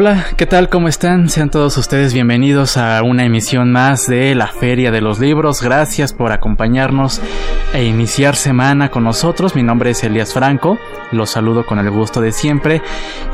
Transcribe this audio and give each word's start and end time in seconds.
Hola, 0.00 0.26
¿qué 0.36 0.46
tal? 0.46 0.68
¿Cómo 0.68 0.86
están? 0.86 1.28
Sean 1.28 1.50
todos 1.50 1.76
ustedes 1.76 2.14
bienvenidos 2.14 2.76
a 2.76 3.02
una 3.02 3.24
emisión 3.24 3.72
más 3.72 4.06
de 4.06 4.32
la 4.36 4.46
Feria 4.46 4.92
de 4.92 5.00
los 5.00 5.18
Libros. 5.18 5.60
Gracias 5.60 6.12
por 6.12 6.30
acompañarnos 6.30 7.20
e 7.74 7.82
iniciar 7.82 8.36
semana 8.36 8.92
con 8.92 9.02
nosotros. 9.02 9.56
Mi 9.56 9.64
nombre 9.64 9.90
es 9.90 10.04
Elías 10.04 10.34
Franco, 10.34 10.78
los 11.10 11.30
saludo 11.30 11.66
con 11.66 11.80
el 11.80 11.90
gusto 11.90 12.20
de 12.20 12.30
siempre. 12.30 12.80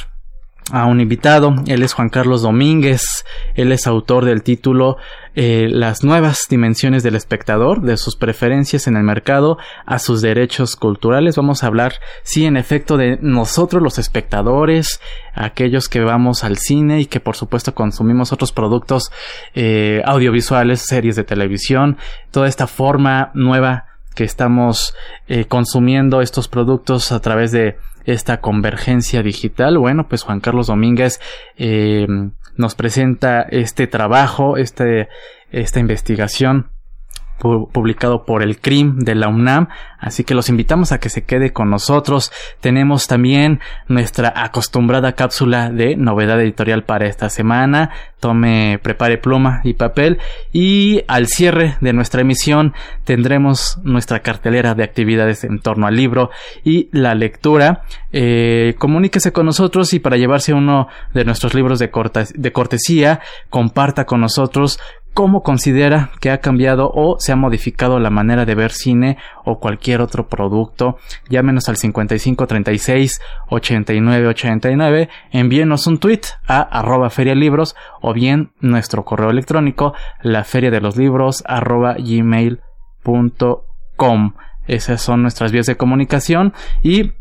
a 0.72 0.86
un 0.86 1.02
invitado. 1.02 1.54
Él 1.68 1.84
es 1.84 1.94
Juan 1.94 2.10
Carlos 2.10 2.42
Domínguez. 2.42 3.26
Él 3.56 3.72
es 3.72 3.88
autor 3.88 4.26
del 4.26 4.44
título 4.44 4.98
eh, 5.36 5.68
Las 5.70 6.04
nuevas 6.04 6.48
dimensiones 6.50 7.04
del 7.04 7.16
espectador, 7.16 7.82
de 7.82 7.98
sus 7.98 8.16
preferencias 8.16 8.88
en 8.88 8.98
el 8.98 9.04
mercado 9.04 9.58
a 9.86 10.00
sus 10.00 10.22
derechos 10.22 10.76
culturales. 10.76 11.36
Vamos 11.38 11.64
a 11.64 11.68
hablar, 11.68 11.94
sí, 12.24 12.46
en 12.46 12.58
efecto, 12.58 12.98
de 12.98 13.18
nosotros 13.22 13.82
los 13.82 13.98
espectadores, 13.98 15.00
aquellos 15.34 15.88
que 15.88 16.02
vamos 16.02 16.44
al 16.44 16.58
cine 16.58 17.00
y 17.00 17.06
que 17.06 17.20
por 17.20 17.36
supuesto 17.36 17.74
consumimos 17.74 18.32
otros 18.34 18.52
productos 18.52 19.12
eh, 19.54 20.02
audiovisuales, 20.06 20.82
series 20.82 21.16
de 21.16 21.24
televisión, 21.24 21.98
toda 22.32 22.48
esta 22.48 22.68
forma 22.68 23.32
nueva 23.34 23.86
que 24.16 24.24
estamos 24.26 24.94
eh, 25.28 25.46
consumiendo 25.46 26.22
estos 26.22 26.48
productos 26.48 27.12
a 27.12 27.22
través 27.22 27.52
de 27.52 27.78
esta 28.06 28.42
convergencia 28.42 29.22
digital. 29.24 29.78
Bueno, 29.78 30.08
pues 30.08 30.24
Juan 30.24 30.40
Carlos 30.40 30.68
Domínguez 30.68 31.20
eh, 31.58 32.08
nos 32.58 32.76
presenta 32.76 33.42
este 33.42 33.88
trabajo, 33.88 34.58
este, 34.58 35.08
esta 35.52 35.80
investigación 35.80 36.72
publicado 37.42 38.24
por 38.26 38.44
el 38.44 38.60
CRIM 38.60 39.00
de 39.00 39.16
la 39.16 39.28
UNAM, 39.28 39.68
así 40.00 40.24
que 40.24 40.36
los 40.36 40.50
invitamos 40.50 40.92
a 40.92 41.00
que 41.00 41.10
se 41.10 41.24
quede 41.24 41.52
con 41.52 41.70
nosotros. 41.70 42.32
Tenemos 42.60 43.08
también 43.08 43.60
nuestra 43.88 44.32
acostumbrada 44.36 45.14
cápsula 45.14 45.70
de 45.70 45.96
novedad 45.96 46.40
editorial 46.40 46.84
para 46.84 47.08
esta 47.08 47.30
semana. 47.30 47.90
Tome, 48.20 48.80
prepare 48.84 49.18
pluma 49.18 49.62
y 49.64 49.74
papel 49.74 50.20
y 50.54 51.04
al 51.08 51.26
cierre 51.26 51.78
de 51.82 51.92
nuestra 51.92 52.22
emisión 52.22 52.74
tendremos 53.04 53.80
nuestra 53.84 54.20
cartelera 54.20 54.76
de 54.76 54.84
actividades 54.84 55.44
en 55.44 55.60
torno 55.60 55.88
al 55.88 55.96
libro 55.96 56.30
y 56.64 56.88
la 56.92 57.16
lectura. 57.16 57.82
Eh, 58.12 58.76
comuníquese 58.78 59.34
con 59.34 59.48
nosotros 59.48 59.94
y 59.94 60.00
para 60.00 60.18
llevarse 60.18 60.54
uno 60.54 60.88
de 61.16 61.26
nuestros 61.26 61.56
libros 61.56 61.80
de, 61.80 61.90
de 62.36 62.52
cortesía, 62.52 63.22
comparta 63.50 64.06
con 64.06 64.22
nosotros 64.22 64.80
cómo 65.14 65.44
considera 65.44 66.12
que 66.20 66.32
ha 66.32 66.40
cambiado 66.40 66.92
o 66.94 67.20
se 67.20 67.32
ha 67.32 67.36
modificado 67.36 68.00
la 68.00 68.10
manera 68.10 68.46
de 68.46 68.56
ver 68.56 68.72
cine 68.72 69.18
o 69.44 69.60
cualquier 69.60 70.02
otro 70.02 70.28
producto. 70.28 70.98
Llámenos 71.30 71.70
al 71.70 71.78
5536 71.78 73.22
8989, 73.50 75.10
envíenos 75.32 75.88
un 75.88 75.98
tweet 76.00 76.22
a 76.48 76.62
arroba 76.62 77.10
ferialibros 77.10 77.76
o 78.02 78.14
bien 78.14 78.52
nuestro 78.60 79.04
correo 79.06 79.30
electrónico 79.30 79.94
la 80.22 80.44
de 80.52 80.82
los 80.82 80.98
libros 80.98 81.44
arroba 81.48 81.96
gmail.com. 81.96 82.64
Esas 84.68 85.02
son 85.02 85.24
nuestras 85.24 85.52
vías 85.52 85.66
de 85.66 85.76
comunicación 85.76 86.54
y 86.84 87.14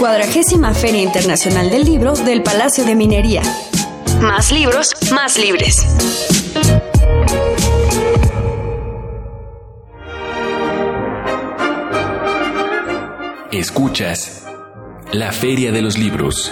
Cuadragésima 0.00 0.72
Feria 0.72 1.02
Internacional 1.02 1.68
del 1.68 1.84
Libro 1.84 2.14
del 2.14 2.42
Palacio 2.42 2.86
de 2.86 2.94
Minería. 2.94 3.42
Más 4.22 4.50
libros, 4.50 4.94
más 5.12 5.36
libres. 5.36 5.86
Escuchas 13.52 14.46
la 15.12 15.32
Feria 15.32 15.70
de 15.70 15.82
los 15.82 15.98
Libros. 15.98 16.50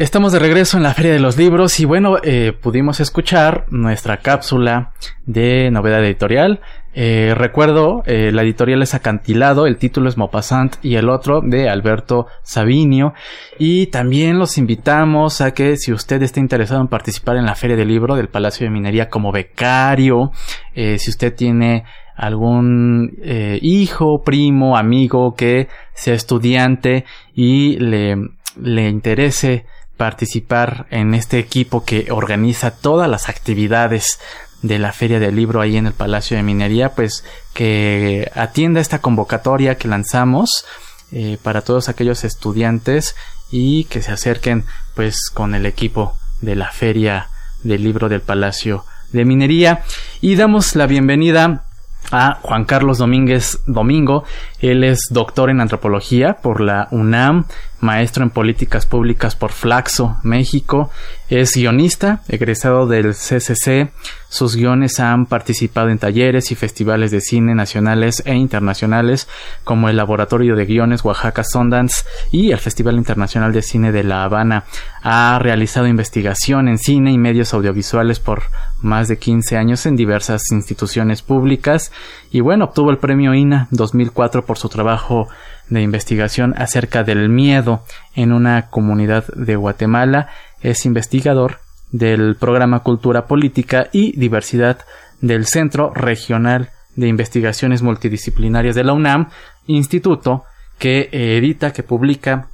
Estamos 0.00 0.32
de 0.32 0.38
regreso 0.38 0.78
en 0.78 0.82
la 0.82 0.94
Feria 0.94 1.12
de 1.12 1.20
los 1.20 1.36
Libros 1.36 1.78
y 1.78 1.84
bueno, 1.84 2.16
eh, 2.22 2.54
pudimos 2.58 3.00
escuchar 3.00 3.66
nuestra 3.68 4.16
cápsula 4.16 4.94
de 5.26 5.70
novedad 5.70 6.02
editorial. 6.02 6.62
Eh, 6.94 7.34
recuerdo, 7.36 8.02
eh, 8.06 8.30
la 8.32 8.40
editorial 8.40 8.80
es 8.80 8.94
Acantilado, 8.94 9.66
el 9.66 9.76
título 9.76 10.08
es 10.08 10.16
Maupassant 10.16 10.82
y 10.82 10.94
el 10.94 11.10
otro 11.10 11.42
de 11.42 11.68
Alberto 11.68 12.28
Sabinio. 12.42 13.12
Y 13.58 13.88
también 13.88 14.38
los 14.38 14.56
invitamos 14.56 15.42
a 15.42 15.52
que 15.52 15.76
si 15.76 15.92
usted 15.92 16.22
está 16.22 16.40
interesado 16.40 16.80
en 16.80 16.88
participar 16.88 17.36
en 17.36 17.44
la 17.44 17.54
Feria 17.54 17.76
del 17.76 17.88
Libro 17.88 18.16
del 18.16 18.30
Palacio 18.30 18.64
de 18.64 18.70
Minería 18.70 19.10
como 19.10 19.32
becario, 19.32 20.32
si 20.74 21.10
usted 21.10 21.34
tiene 21.34 21.84
algún 22.16 23.18
hijo, 23.60 24.22
primo, 24.22 24.78
amigo 24.78 25.34
que 25.34 25.68
sea 25.92 26.14
estudiante 26.14 27.04
y 27.34 27.76
le, 27.76 28.16
le 28.56 28.88
interese 28.88 29.66
participar 30.00 30.86
en 30.88 31.12
este 31.12 31.38
equipo 31.38 31.84
que 31.84 32.10
organiza 32.10 32.70
todas 32.70 33.06
las 33.06 33.28
actividades 33.28 34.18
de 34.62 34.78
la 34.78 34.94
Feria 34.94 35.20
del 35.20 35.36
Libro 35.36 35.60
ahí 35.60 35.76
en 35.76 35.86
el 35.86 35.92
Palacio 35.92 36.38
de 36.38 36.42
Minería, 36.42 36.94
pues 36.94 37.22
que 37.52 38.32
atienda 38.34 38.80
esta 38.80 39.00
convocatoria 39.00 39.74
que 39.74 39.88
lanzamos 39.88 40.64
eh, 41.12 41.36
para 41.42 41.60
todos 41.60 41.90
aquellos 41.90 42.24
estudiantes 42.24 43.14
y 43.50 43.84
que 43.84 44.00
se 44.00 44.10
acerquen 44.10 44.64
pues 44.94 45.28
con 45.28 45.54
el 45.54 45.66
equipo 45.66 46.16
de 46.40 46.56
la 46.56 46.70
Feria 46.70 47.28
del 47.62 47.84
Libro 47.84 48.08
del 48.08 48.22
Palacio 48.22 48.86
de 49.12 49.26
Minería 49.26 49.82
y 50.22 50.34
damos 50.34 50.76
la 50.76 50.86
bienvenida 50.86 51.64
a 52.10 52.38
Juan 52.40 52.64
Carlos 52.64 52.96
Domínguez 52.96 53.60
Domingo. 53.66 54.24
Él 54.60 54.82
es 54.82 55.08
doctor 55.10 55.50
en 55.50 55.60
antropología 55.60 56.38
por 56.40 56.62
la 56.62 56.88
UNAM, 56.90 57.44
maestro 57.80 58.22
en 58.22 58.30
políticas 58.30 58.86
públicas 58.86 59.34
por 59.36 59.52
Flaxo, 59.52 60.18
México. 60.22 60.90
Es 61.28 61.54
guionista, 61.54 62.22
egresado 62.28 62.86
del 62.86 63.14
CCC. 63.14 63.92
Sus 64.28 64.56
guiones 64.56 65.00
han 65.00 65.26
participado 65.26 65.88
en 65.88 65.98
talleres 65.98 66.50
y 66.50 66.54
festivales 66.54 67.10
de 67.10 67.20
cine 67.20 67.54
nacionales 67.54 68.22
e 68.26 68.34
internacionales, 68.34 69.28
como 69.64 69.88
el 69.88 69.96
Laboratorio 69.96 70.56
de 70.56 70.66
Guiones 70.66 71.04
Oaxaca 71.04 71.42
Sundance 71.44 72.04
y 72.30 72.52
el 72.52 72.58
Festival 72.58 72.96
Internacional 72.96 73.52
de 73.52 73.62
Cine 73.62 73.92
de 73.92 74.04
La 74.04 74.24
Habana. 74.24 74.64
Ha 75.02 75.38
realizado 75.40 75.86
investigación 75.86 76.68
en 76.68 76.78
cine 76.78 77.12
y 77.12 77.18
medios 77.18 77.54
audiovisuales 77.54 78.20
por 78.20 78.42
más 78.80 79.08
de 79.08 79.18
15 79.18 79.56
años 79.56 79.86
en 79.86 79.96
diversas 79.96 80.42
instituciones 80.52 81.22
públicas 81.22 81.92
y 82.30 82.40
bueno, 82.40 82.66
obtuvo 82.66 82.90
el 82.90 82.98
premio 82.98 83.34
INA 83.34 83.68
2004 83.70 84.44
por 84.44 84.58
su 84.58 84.68
trabajo 84.68 85.28
de 85.70 85.82
investigación 85.82 86.54
acerca 86.58 87.04
del 87.04 87.28
miedo 87.28 87.82
en 88.14 88.32
una 88.32 88.68
comunidad 88.68 89.26
de 89.34 89.56
Guatemala. 89.56 90.28
Es 90.60 90.84
investigador 90.84 91.60
del 91.90 92.36
programa 92.36 92.80
Cultura 92.80 93.26
Política 93.26 93.88
y 93.92 94.18
Diversidad 94.18 94.84
del 95.20 95.46
Centro 95.46 95.92
Regional 95.94 96.70
de 96.96 97.08
Investigaciones 97.08 97.82
Multidisciplinarias 97.82 98.74
de 98.74 98.84
la 98.84 98.92
UNAM, 98.92 99.30
instituto 99.66 100.44
que 100.78 101.08
edita, 101.12 101.72
que 101.72 101.82
publica 101.82 102.48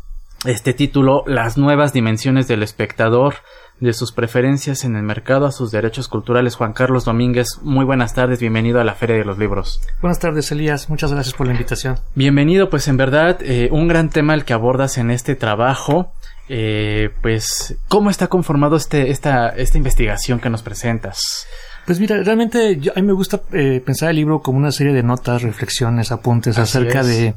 este 0.45 0.75
título 0.75 1.25
Las 1.27 1.57
nuevas 1.57 1.93
dimensiones 1.93 2.47
del 2.49 2.63
espectador, 2.63 3.37
de 3.81 3.93
sus 3.93 4.13
preferencias 4.13 4.85
en 4.85 4.97
el 4.97 5.03
mercado 5.03 5.47
a 5.47 5.53
sus 5.53 5.71
derechos 5.71 6.09
culturales. 6.09 6.57
Juan 6.57 6.73
Carlos 6.73 7.05
Domínguez, 7.05 7.59
muy 7.63 7.85
buenas 7.85 8.15
tardes, 8.15 8.41
bienvenido 8.41 8.81
a 8.81 8.85
la 8.85 8.95
Feria 8.95 9.17
de 9.17 9.25
los 9.25 9.39
Libros. 9.39 9.81
Buenas 10.01 10.19
tardes, 10.19 10.51
Elías, 10.51 10.89
muchas 10.89 11.13
gracias 11.13 11.35
por 11.35 11.47
la 11.47 11.53
invitación. 11.53 11.99
Bienvenido, 12.15 12.71
pues 12.71 12.89
en 12.89 12.97
verdad, 12.97 13.39
eh, 13.43 13.69
un 13.71 13.89
gran 13.89 14.11
tema 14.11 14.35
el 14.35 14.45
que 14.45 14.55
abordas 14.55 14.99
en 14.99 15.11
este 15.11 15.35
trabajo. 15.35 16.13
Eh, 16.49 17.11
pues, 17.23 17.77
¿cómo 17.89 18.09
está 18.09 18.29
conformado 18.29 18.77
este, 18.77 19.11
esta, 19.11 19.49
esta 19.49 19.79
investigación 19.79 20.39
que 20.39 20.49
nos 20.49 20.63
presentas? 20.63 21.47
Pues 21.87 22.01
mira, 22.01 22.21
realmente 22.23 22.81
a 22.95 23.01
mí 23.01 23.07
me 23.07 23.13
gusta 23.13 23.43
eh, 23.53 23.81
pensar 23.85 24.11
el 24.11 24.17
libro 24.17 24.41
como 24.41 24.59
una 24.59 24.73
serie 24.73 24.93
de 24.93 25.03
notas, 25.03 25.43
reflexiones, 25.43 26.11
apuntes 26.11 26.59
acerca 26.59 27.05
de 27.05 27.35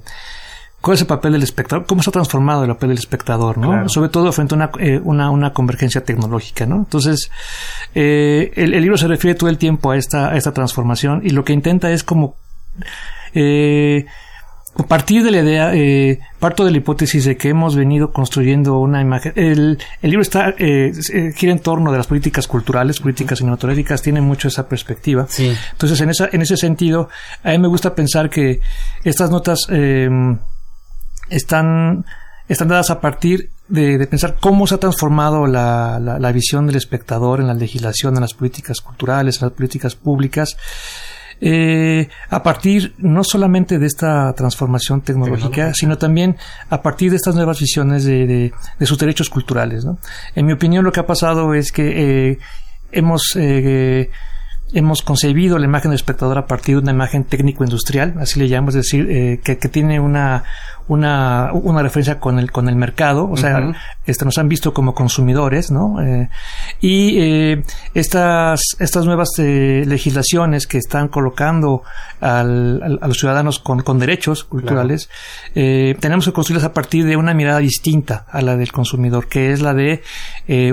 cuál 0.81 0.95
es 0.95 1.01
el 1.01 1.07
papel 1.07 1.33
del 1.33 1.43
espectador, 1.43 1.85
cómo 1.85 2.01
se 2.01 2.09
ha 2.09 2.13
transformado 2.13 2.63
el 2.63 2.69
papel 2.69 2.89
del 2.89 2.97
espectador, 2.97 3.57
¿no? 3.57 3.89
Sobre 3.89 4.09
todo 4.09 4.31
frente 4.31 4.55
a 4.55 4.71
eh, 4.79 4.99
una, 5.03 5.29
una, 5.29 5.51
convergencia 5.53 6.03
tecnológica, 6.03 6.65
¿no? 6.65 6.77
Entonces, 6.77 7.31
eh, 7.95 8.51
el, 8.55 8.71
libro 8.71 8.97
se 8.97 9.07
refiere 9.07 9.35
todo 9.35 9.49
el 9.49 9.57
tiempo 9.57 9.91
a 9.91 9.97
esta, 9.97 10.29
a 10.29 10.37
esta 10.37 10.53
transformación 10.53 11.21
y 11.23 11.31
lo 11.31 11.43
que 11.43 11.53
intenta 11.53 11.91
es 11.91 12.03
como 12.03 12.35
eh, 13.33 14.05
partir 14.87 15.23
de 15.23 15.31
la 15.31 15.39
idea, 15.39 15.75
eh, 15.75 16.19
parto 16.39 16.65
de 16.65 16.71
la 16.71 16.77
hipótesis 16.77 17.25
de 17.25 17.37
que 17.37 17.49
hemos 17.49 17.75
venido 17.75 18.11
construyendo 18.11 18.79
una 18.79 19.01
imagen. 19.01 19.33
El, 19.35 19.77
el 20.01 20.09
libro 20.09 20.21
está 20.21 20.53
eh, 20.57 20.91
gira 21.35 21.51
en 21.51 21.59
torno 21.59 21.91
de 21.91 21.97
las 21.97 22.07
políticas 22.07 22.47
culturales, 22.47 22.99
políticas 22.99 23.39
cinematográficas, 23.39 24.01
tiene 24.01 24.21
mucho 24.21 24.47
esa 24.47 24.67
perspectiva. 24.67 25.25
Sí. 25.29 25.53
Entonces, 25.71 25.99
en, 26.01 26.09
esa, 26.09 26.29
en 26.31 26.41
ese 26.41 26.57
sentido, 26.57 27.09
a 27.43 27.51
mí 27.51 27.59
me 27.59 27.67
gusta 27.67 27.95
pensar 27.95 28.29
que 28.29 28.61
estas 29.03 29.29
notas 29.29 29.67
eh, 29.69 30.09
están, 31.29 32.05
están 32.47 32.67
dadas 32.67 32.89
a 32.89 33.01
partir 33.01 33.49
de, 33.67 34.05
pensar 34.07 34.37
cómo 34.39 34.67
se 34.67 34.75
ha 34.75 34.79
transformado 34.79 35.47
la, 35.47 35.99
la, 35.99 36.31
visión 36.31 36.65
del 36.67 36.75
espectador 36.75 37.39
en 37.39 37.47
la 37.47 37.53
legislación, 37.53 38.15
en 38.15 38.21
las 38.21 38.33
políticas 38.33 38.81
culturales, 38.81 39.41
en 39.41 39.47
las 39.47 39.53
políticas 39.55 39.95
públicas, 39.95 40.57
eh, 41.41 42.09
a 42.29 42.43
partir 42.43 42.95
no 42.97 43.23
solamente 43.23 43.79
de 43.79 43.85
esta 43.85 44.33
transformación 44.33 45.01
tecnológica, 45.01 45.73
sino 45.73 45.97
también 45.97 46.35
a 46.69 46.81
partir 46.81 47.11
de 47.11 47.15
estas 47.15 47.35
nuevas 47.35 47.59
visiones 47.59 48.03
de, 48.03 48.51
de, 48.79 48.85
sus 48.85 48.97
derechos 48.97 49.29
culturales. 49.29 49.85
¿no? 49.85 49.99
En 50.35 50.45
mi 50.45 50.53
opinión, 50.53 50.83
lo 50.83 50.91
que 50.91 50.99
ha 50.99 51.07
pasado 51.07 51.53
es 51.53 51.71
que 51.71 52.31
eh, 52.31 52.39
hemos 52.91 53.35
eh, 53.35 54.09
hemos 54.73 55.01
concebido 55.01 55.57
la 55.57 55.65
imagen 55.65 55.91
del 55.91 55.95
espectador 55.95 56.37
a 56.37 56.45
partir 56.45 56.75
de 56.75 56.81
una 56.81 56.91
imagen 56.91 57.23
técnico-industrial, 57.23 58.15
así 58.19 58.39
le 58.39 58.47
llamamos, 58.47 58.75
es 58.75 58.83
decir, 58.83 59.09
eh, 59.09 59.39
que, 59.43 59.57
que, 59.57 59.67
tiene 59.67 59.99
una, 59.99 60.43
una, 60.89 61.51
una 61.53 61.83
referencia 61.83 62.19
con 62.19 62.39
el, 62.39 62.51
con 62.51 62.67
el 62.67 62.75
mercado, 62.75 63.29
o 63.29 63.37
sea, 63.37 63.71
este, 64.07 64.25
nos 64.25 64.39
han 64.39 64.49
visto 64.49 64.73
como 64.73 64.95
consumidores, 64.95 65.69
¿no? 65.69 66.01
Eh, 66.01 66.29
y 66.81 67.19
eh, 67.19 67.63
estas, 67.93 68.75
estas 68.79 69.05
nuevas 69.05 69.29
eh, 69.37 69.83
legislaciones 69.85 70.65
que 70.65 70.79
están 70.79 71.07
colocando 71.07 71.83
al, 72.19 72.99
a 73.01 73.07
los 73.07 73.19
ciudadanos 73.19 73.59
con, 73.59 73.81
con 73.83 73.99
derechos 73.99 74.43
culturales, 74.43 75.09
tenemos 75.53 76.25
que 76.25 76.33
construirlas 76.33 76.65
a 76.65 76.73
partir 76.73 77.05
de 77.05 77.15
una 77.15 77.33
mirada 77.35 77.59
distinta 77.59 78.25
a 78.29 78.41
la 78.41 78.57
del 78.57 78.71
consumidor, 78.71 79.27
que 79.27 79.51
es 79.51 79.61
la 79.61 79.75
de 79.75 80.01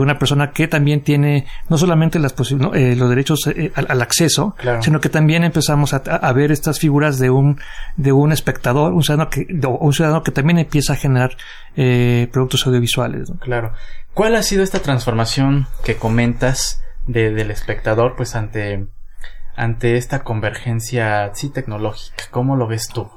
una 0.01 0.19
persona 0.19 0.51
que 0.51 0.67
también 0.67 1.03
tiene 1.03 1.47
no 1.69 1.77
solamente 1.77 2.19
las 2.19 2.35
no, 2.53 2.73
los 2.73 3.09
derechos 3.11 3.47
al, 3.47 3.87
al, 3.89 4.03
acceso, 4.03 4.57
sino 4.81 5.01
que 5.01 5.11
también 5.11 5.45
empezamos 5.45 5.93
a, 5.93 5.99
a, 5.99 6.33
ver 6.33 6.53
estas 6.53 6.79
figuras 6.79 7.19
de 7.19 7.29
un, 7.29 7.61
de 7.97 8.13
un 8.13 8.33
espectador, 8.33 8.93
un 8.93 9.03
ciudadano 9.03 9.29
que, 9.31 9.47
un 9.79 9.93
ciudadano 9.93 10.06
que 10.23 10.33
también 10.33 10.59
empieza 10.59 10.95
a 10.95 10.97
generar 10.97 11.37
eh, 11.77 12.29
productos 12.33 12.67
audiovisuales. 12.67 13.31
Claro. 13.41 13.73
¿Cuál 14.15 14.35
ha 14.37 14.43
sido 14.43 14.63
esta 14.63 14.81
transformación 14.81 15.67
que 15.85 15.97
comentas 15.97 16.83
de, 17.07 17.33
del 17.33 17.51
espectador 17.51 18.17
pues 18.17 18.35
ante, 18.35 18.87
ante 19.55 19.97
esta 19.97 20.23
convergencia 20.23 21.31
sí 21.35 21.51
tecnológica? 21.51 22.25
¿Cómo 22.31 22.57
lo 22.57 22.67
ves 22.67 22.89
tú? 22.89 23.11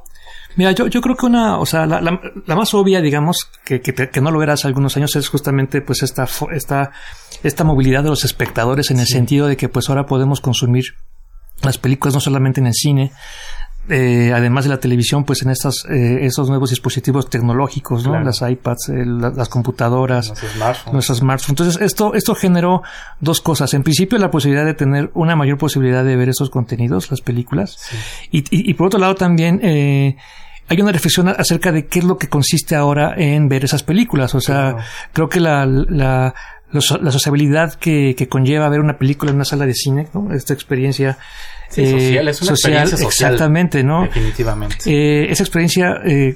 Mira, 0.55 0.71
yo, 0.71 0.87
yo 0.87 1.01
creo 1.01 1.15
que 1.15 1.25
una, 1.25 1.59
o 1.59 1.65
sea, 1.65 1.85
la, 1.85 2.01
la, 2.01 2.19
la 2.45 2.55
más 2.55 2.73
obvia, 2.73 3.01
digamos, 3.01 3.49
que, 3.63 3.81
que, 3.81 3.93
que, 3.93 4.21
no 4.21 4.31
lo 4.31 4.39
verás 4.39 4.65
algunos 4.65 4.97
años 4.97 5.15
es 5.15 5.29
justamente 5.29 5.81
pues 5.81 6.03
esta, 6.03 6.27
esta, 6.51 6.91
esta 7.43 7.63
movilidad 7.63 8.03
de 8.03 8.09
los 8.09 8.25
espectadores 8.25 8.91
en 8.91 8.99
el 8.99 9.07
sentido 9.07 9.47
de 9.47 9.57
que 9.57 9.69
pues 9.69 9.89
ahora 9.89 10.05
podemos 10.05 10.41
consumir 10.41 10.95
las 11.61 11.77
películas 11.77 12.13
no 12.13 12.19
solamente 12.19 12.59
en 12.59 12.67
el 12.67 12.73
cine, 12.73 13.11
eh, 13.89 14.31
además 14.33 14.65
de 14.65 14.69
la 14.69 14.79
televisión, 14.79 15.23
pues 15.23 15.41
en 15.41 15.49
estas, 15.49 15.85
eh, 15.89 16.19
estos 16.21 16.49
nuevos 16.49 16.69
dispositivos 16.69 17.29
tecnológicos, 17.29 18.03
¿no? 18.03 18.11
Claro. 18.11 18.25
Las 18.25 18.41
iPads, 18.41 18.89
eh, 18.89 19.05
la- 19.05 19.29
las 19.31 19.49
computadoras, 19.49 20.29
Los 20.29 20.39
smartphones. 20.39 20.93
nuestros 20.93 21.17
smartphones. 21.19 21.49
Entonces, 21.49 21.81
esto, 21.81 22.13
esto 22.13 22.35
generó 22.35 22.81
dos 23.19 23.41
cosas. 23.41 23.73
En 23.73 23.83
principio, 23.83 24.17
la 24.17 24.31
posibilidad 24.31 24.65
de 24.65 24.73
tener 24.73 25.11
una 25.13 25.35
mayor 25.35 25.57
posibilidad 25.57 26.03
de 26.03 26.15
ver 26.15 26.29
esos 26.29 26.49
contenidos, 26.49 27.09
las 27.11 27.21
películas. 27.21 27.77
Y, 28.31 28.39
y- 28.39 28.69
y 28.69 28.73
por 28.75 28.87
otro 28.87 28.99
lado, 28.99 29.15
también, 29.15 29.59
eh, 29.63 30.15
hay 30.71 30.79
una 30.81 30.91
reflexión 30.91 31.27
acerca 31.29 31.71
de 31.71 31.87
qué 31.87 31.97
es 31.99 32.05
lo 32.05 32.17
que 32.19 32.29
consiste 32.29 32.75
ahora 32.75 33.15
en 33.17 33.49
ver 33.49 33.65
esas 33.65 33.81
películas. 33.81 34.35
O 34.35 34.39
sea, 34.41 34.75
creo 35.13 35.27
que 35.27 35.39
la, 35.39 35.65
la, 35.65 36.35
la 36.71 36.81
so- 36.81 36.97
la 36.99 37.11
sociabilidad 37.11 37.73
que, 37.75 38.15
que 38.17 38.27
conlleva 38.29 38.69
ver 38.69 38.79
una 38.79 38.97
película 38.97 39.29
en 39.31 39.35
una 39.35 39.45
sala 39.45 39.65
de 39.65 39.73
cine, 39.73 40.07
¿no? 40.13 40.33
Esta 40.33 40.53
experiencia 40.53 41.17
Sí, 41.69 41.85
social, 41.89 42.27
es 42.27 42.41
una 42.41 42.51
experiencia 42.51 42.97
social. 42.97 43.33
Exactamente, 43.33 43.83
¿no? 43.83 44.03
Definitivamente. 44.03 44.75
Eh, 44.87 45.31
esa 45.31 45.43
experiencia, 45.43 45.97
eh, 46.05 46.35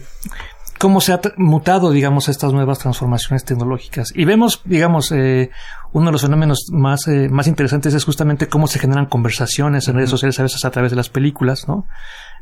cómo 0.77 1.01
se 1.01 1.13
ha 1.13 1.19
mutado, 1.37 1.91
digamos, 1.91 2.29
estas 2.29 2.53
nuevas 2.53 2.79
transformaciones 2.79 3.43
tecnológicas. 3.43 4.11
Y 4.15 4.25
vemos, 4.25 4.61
digamos, 4.65 5.11
eh, 5.11 5.49
uno 5.93 6.07
de 6.07 6.11
los 6.11 6.21
fenómenos 6.21 6.65
más, 6.71 7.07
eh, 7.07 7.29
más 7.29 7.47
interesantes 7.47 7.93
es 7.93 8.03
justamente 8.03 8.47
cómo 8.47 8.67
se 8.67 8.79
generan 8.79 9.05
conversaciones 9.05 9.87
en 9.87 9.95
redes 9.95 10.09
sociales, 10.09 10.39
a 10.39 10.43
veces 10.43 10.65
a 10.65 10.71
través 10.71 10.91
de 10.91 10.97
las 10.97 11.09
películas, 11.09 11.67
¿no? 11.67 11.85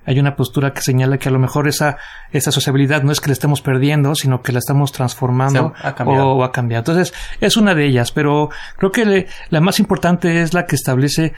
Hay 0.04 0.20
una 0.20 0.36
postura 0.36 0.74
que 0.74 0.82
señala 0.82 1.20
que 1.20 1.30
a 1.30 1.32
lo 1.32 1.38
mejor 1.38 1.68
esa, 1.68 1.98
esa 2.32 2.52
sociabilidad 2.52 3.04
no 3.04 3.12
es 3.12 3.20
que 3.22 3.28
la 3.28 3.34
estemos 3.34 3.62
perdiendo, 3.62 4.16
sino 4.16 4.42
que 4.42 4.52
la 4.52 4.58
estamos 4.58 4.92
transformando 4.92 5.74
ha- 5.90 5.94
o, 6.26 6.38
o 6.38 6.44
ha 6.44 6.52
cambiado. 6.52 6.80
Entonces, 6.82 7.14
es 7.40 7.56
una 7.56 7.76
de 7.76 7.86
ellas, 7.86 8.12
pero 8.12 8.50
creo 8.78 8.92
que 8.92 9.06
le- 9.06 9.28
la 9.52 9.62
más 9.62 9.80
importante 9.80 10.42
es 10.42 10.56
la 10.56 10.66
que 10.66 10.76
establece 10.76 11.34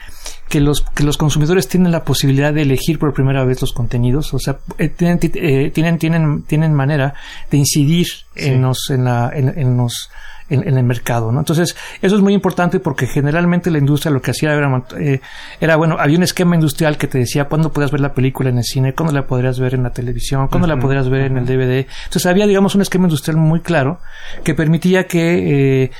que 0.48 0.60
los, 0.60 0.80
que 0.80 1.02
los 1.04 1.18
consumidores 1.18 1.68
tienen 1.68 1.92
la 1.92 2.04
posibilidad 2.04 2.54
de 2.54 2.62
elegir 2.62 2.98
por 2.98 3.12
primera 3.12 3.44
vez 3.44 3.60
los 3.60 3.74
contenidos, 3.74 4.32
o 4.32 4.38
sea, 4.38 4.56
eh, 4.78 4.88
tienen, 4.88 5.18
ti- 5.18 5.32
eh, 5.34 5.70
tienen, 5.74 5.98
tienen, 5.98 6.44
tienen 6.44 6.72
manera 6.72 7.12
de 7.50 7.58
incidir 7.58 8.06
en 8.34 8.62
los, 8.62 8.88
en 8.88 9.04
la, 9.04 9.30
en, 9.34 9.58
en 9.58 9.76
los, 9.76 10.10
en, 10.54 10.66
en 10.66 10.78
el 10.78 10.84
mercado, 10.84 11.30
¿no? 11.32 11.40
Entonces, 11.40 11.76
eso 12.00 12.16
es 12.16 12.22
muy 12.22 12.32
importante 12.34 12.80
porque 12.80 13.06
generalmente 13.06 13.70
la 13.70 13.78
industria 13.78 14.12
lo 14.12 14.22
que 14.22 14.30
hacía 14.30 14.52
era, 14.52 14.84
eh, 14.98 15.20
era 15.60 15.76
bueno, 15.76 15.96
había 15.98 16.16
un 16.16 16.22
esquema 16.22 16.54
industrial 16.54 16.96
que 16.96 17.06
te 17.06 17.18
decía 17.18 17.44
cuándo 17.44 17.72
podías 17.72 17.90
ver 17.90 18.00
la 18.00 18.14
película 18.14 18.50
en 18.50 18.58
el 18.58 18.64
cine, 18.64 18.94
cuándo 18.94 19.12
la 19.12 19.26
podrías 19.26 19.58
ver 19.58 19.74
en 19.74 19.82
la 19.82 19.90
televisión, 19.90 20.48
cuándo 20.48 20.66
la 20.66 20.78
podrías 20.78 21.08
ver 21.08 21.22
en 21.22 21.36
el 21.38 21.46
DVD. 21.46 21.86
Entonces, 22.04 22.26
había, 22.26 22.46
digamos, 22.46 22.74
un 22.74 22.82
esquema 22.82 23.04
industrial 23.04 23.36
muy 23.36 23.60
claro 23.60 23.98
que 24.42 24.54
permitía 24.54 25.06
que, 25.06 25.82
eh, 25.84 25.90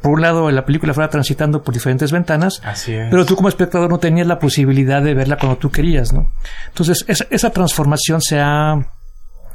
por 0.00 0.12
un 0.12 0.22
lado, 0.22 0.50
la 0.50 0.64
película 0.64 0.94
fuera 0.94 1.08
transitando 1.08 1.62
por 1.62 1.72
diferentes 1.72 2.10
ventanas, 2.10 2.60
Así 2.64 2.92
es. 2.92 3.08
pero 3.10 3.24
tú 3.24 3.36
como 3.36 3.48
espectador 3.48 3.88
no 3.88 3.98
tenías 3.98 4.26
la 4.26 4.38
posibilidad 4.38 5.02
de 5.02 5.14
verla 5.14 5.36
cuando 5.36 5.58
tú 5.58 5.70
querías, 5.70 6.12
¿no? 6.12 6.32
Entonces, 6.68 7.04
esa, 7.06 7.26
esa 7.30 7.50
transformación 7.50 8.20
se 8.20 8.40
ha, 8.40 8.74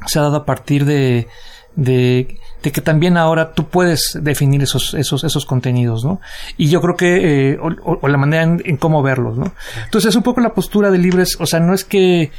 se 0.06 0.18
ha 0.18 0.22
dado 0.22 0.36
a 0.36 0.44
partir 0.46 0.84
de, 0.84 1.28
de, 1.76 2.38
de 2.62 2.72
que 2.72 2.80
también 2.80 3.16
ahora 3.16 3.52
tú 3.52 3.68
puedes 3.68 4.18
definir 4.20 4.62
esos, 4.62 4.94
esos, 4.94 5.22
esos 5.24 5.46
contenidos, 5.46 6.04
¿no? 6.04 6.20
Y 6.56 6.68
yo 6.68 6.80
creo 6.80 6.96
que, 6.96 7.50
eh, 7.52 7.58
o, 7.60 8.08
la 8.08 8.16
manera 8.18 8.42
en, 8.42 8.62
en 8.64 8.76
cómo 8.76 9.02
verlos, 9.02 9.38
¿no? 9.38 9.52
Entonces, 9.84 10.08
es 10.10 10.16
un 10.16 10.22
poco 10.24 10.40
la 10.40 10.54
postura 10.54 10.90
de 10.90 10.98
libres, 10.98 11.36
o 11.40 11.46
sea, 11.46 11.60
no 11.60 11.72
es 11.74 11.84
que 11.84 12.32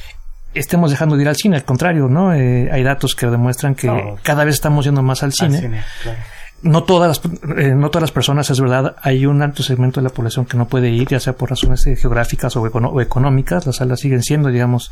estemos 0.54 0.90
dejando 0.92 1.16
de 1.16 1.22
ir 1.22 1.30
al 1.30 1.36
cine, 1.36 1.56
al 1.56 1.64
contrario, 1.64 2.08
¿no? 2.10 2.34
Eh, 2.34 2.70
hay 2.72 2.84
datos 2.84 3.16
que 3.16 3.28
demuestran 3.28 3.76
que 3.76 3.88
No. 3.88 4.18
cada 4.24 4.44
vez 4.44 4.56
estamos 4.56 4.84
yendo 4.86 5.02
más 5.04 5.24
al 5.24 5.28
Al 5.28 5.34
cine 5.34 5.60
cine, 5.60 5.84
claro. 6.04 6.18
no 6.64 6.84
todas 6.84 7.08
las, 7.24 7.58
eh, 7.58 7.74
no 7.76 7.90
todas 7.90 8.02
las 8.02 8.12
personas, 8.12 8.50
es 8.50 8.60
verdad, 8.60 8.96
hay 9.02 9.26
un 9.26 9.42
alto 9.42 9.64
segmento 9.64 10.02
de 10.02 10.06
la 10.06 10.10
población 10.10 10.46
que 10.46 10.58
no 10.58 10.68
puede 10.68 10.90
ir, 10.90 11.08
ya 11.08 11.20
sea 11.20 11.34
por 11.34 11.50
razones 11.52 11.86
eh, 11.88 11.96
geográficas 11.96 12.58
o, 12.58 12.64
econo- 12.66 12.92
o 12.92 13.00
económicas, 13.00 13.66
las 13.68 13.78
salas 13.78 14.00
siguen 14.02 14.22
siendo, 14.24 14.50
digamos, 14.50 14.92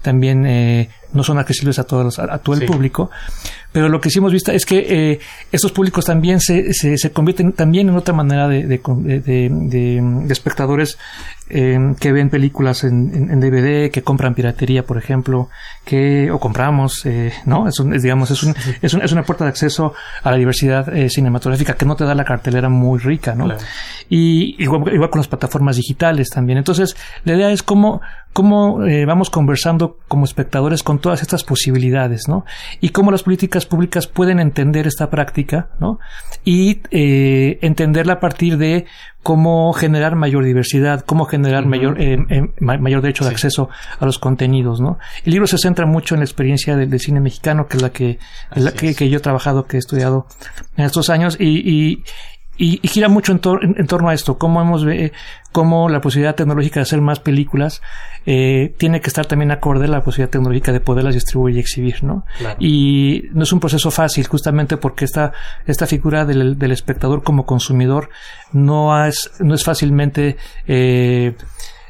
también 0.00 0.46
eh, 0.46 0.88
no 1.14 1.24
son 1.24 1.38
accesibles 1.38 1.78
a 1.78 1.84
todos 1.84 2.18
a, 2.18 2.34
a 2.34 2.38
todo 2.38 2.54
el 2.56 2.60
Sí. 2.62 2.66
público, 2.66 3.10
pero 3.72 3.88
lo 3.88 4.00
que 4.00 4.10
sí 4.10 4.18
hemos 4.18 4.32
visto 4.32 4.52
es 4.52 4.66
que 4.66 4.86
eh, 5.12 5.20
estos 5.50 5.72
públicos 5.72 6.04
también 6.04 6.38
se, 6.40 6.72
se, 6.74 6.96
se 6.98 7.10
convierten 7.12 7.52
también 7.52 7.88
en 7.88 7.96
otra 7.96 8.14
manera 8.14 8.46
de, 8.48 8.66
de, 8.66 8.78
de, 8.78 9.48
de- 9.50 10.32
espectadores 10.32 10.98
eh, 11.50 11.94
que 12.00 12.12
ven 12.12 12.30
películas 12.30 12.84
en, 12.84 13.10
en- 13.14 13.30
en 13.30 13.40
DVD, 13.40 13.90
que 13.90 14.02
compran 14.02 14.34
piratería, 14.34 14.84
por 14.84 14.96
ejemplo, 14.96 15.48
que 15.84 16.30
o 16.30 16.38
compramos, 16.40 17.04
eh, 17.04 17.32
¿no? 17.46 17.68
Es, 17.68 17.78
un- 17.80 17.94
es, 17.94 18.02
digamos, 18.02 18.30
es, 18.30 18.42
un, 18.44 18.54
es, 18.80 18.94
un- 18.94 19.02
es 19.02 19.12
una 19.12 19.24
puerta 19.24 19.44
de 19.44 19.50
acceso 19.50 19.92
a 20.22 20.30
la 20.30 20.36
diversidad 20.36 20.94
eh, 20.96 21.10
cinematográfica 21.10 21.74
que 21.74 21.84
no 21.84 21.96
te 21.96 22.04
da 22.04 22.14
la 22.14 22.24
cartelera 22.24 22.68
muy 22.68 22.98
rica, 23.00 23.34
¿no? 23.34 23.44
Claro. 23.44 23.60
Y 24.16 24.54
igual, 24.62 24.94
igual 24.94 25.10
con 25.10 25.18
las 25.18 25.26
plataformas 25.26 25.74
digitales 25.74 26.30
también. 26.30 26.56
Entonces, 26.58 26.94
la 27.24 27.34
idea 27.34 27.50
es 27.50 27.64
cómo, 27.64 28.00
cómo 28.32 28.84
eh, 28.84 29.06
vamos 29.06 29.28
conversando 29.28 29.98
como 30.06 30.24
espectadores 30.24 30.84
con 30.84 31.00
todas 31.00 31.20
estas 31.20 31.42
posibilidades, 31.42 32.28
¿no? 32.28 32.44
Y 32.80 32.90
cómo 32.90 33.10
las 33.10 33.24
políticas 33.24 33.66
públicas 33.66 34.06
pueden 34.06 34.38
entender 34.38 34.86
esta 34.86 35.10
práctica, 35.10 35.70
¿no? 35.80 35.98
Y 36.44 36.80
eh, 36.92 37.58
entenderla 37.62 38.14
a 38.14 38.20
partir 38.20 38.56
de 38.56 38.86
cómo 39.24 39.72
generar 39.72 40.14
mayor 40.14 40.44
diversidad, 40.44 41.00
cómo 41.00 41.24
generar 41.24 41.66
mayor, 41.66 42.00
eh, 42.00 42.18
eh, 42.28 42.42
ma- 42.60 42.78
mayor 42.78 43.00
derecho 43.02 43.24
de 43.24 43.30
acceso 43.30 43.68
a 43.98 44.04
los 44.04 44.18
contenidos, 44.20 44.80
¿no? 44.80 44.98
El 45.24 45.32
libro 45.32 45.46
se 45.48 45.58
centra 45.58 45.86
mucho 45.86 46.14
en 46.14 46.20
la 46.20 46.24
experiencia 46.26 46.76
del, 46.76 46.88
del 46.88 47.00
cine 47.00 47.20
mexicano, 47.20 47.66
que 47.66 47.76
es 47.78 47.82
la 47.82 47.90
que, 47.90 48.18
la 48.54 48.70
que, 48.72 48.94
que 48.94 49.08
yo 49.08 49.18
he 49.18 49.20
trabajado, 49.22 49.64
que 49.66 49.76
he 49.76 49.80
estudiado 49.80 50.26
en 50.76 50.84
estos 50.84 51.10
años, 51.10 51.36
y, 51.40 51.46
y, 51.68 52.04
y- 52.56 52.78
y 52.82 52.88
gira 52.88 53.08
mucho 53.08 53.32
en, 53.32 53.40
tor- 53.40 53.60
en- 53.62 53.74
en 53.78 53.86
torno 53.86 54.08
a 54.08 54.14
esto, 54.14 54.38
cómo 54.38 54.60
hemos 54.60 54.84
ve- 54.84 55.12
cómo 55.52 55.88
la 55.88 56.00
posibilidad 56.00 56.34
tecnológica 56.34 56.80
de 56.80 56.82
hacer 56.82 57.00
más 57.00 57.20
películas 57.20 57.80
eh, 58.26 58.74
tiene 58.78 59.00
que 59.00 59.08
estar 59.08 59.26
también 59.26 59.50
acorde 59.52 59.84
a 59.84 59.88
la 59.88 60.02
posibilidad 60.02 60.30
tecnológica 60.30 60.72
de 60.72 60.80
poderlas 60.80 61.14
distribuir 61.14 61.56
y 61.56 61.58
exhibir, 61.60 62.02
¿no? 62.02 62.24
Claro. 62.38 62.56
Y 62.58 63.24
no 63.32 63.42
es 63.44 63.52
un 63.52 63.60
proceso 63.60 63.90
fácil, 63.90 64.26
justamente 64.26 64.76
porque 64.76 65.04
esta, 65.04 65.32
esta 65.66 65.86
figura 65.86 66.24
del, 66.24 66.58
del 66.58 66.72
espectador 66.72 67.22
como 67.22 67.44
consumidor 67.46 68.08
no 68.52 69.04
es, 69.06 69.30
no 69.40 69.54
es 69.54 69.62
fácilmente 69.64 70.36
eh, 70.66 71.34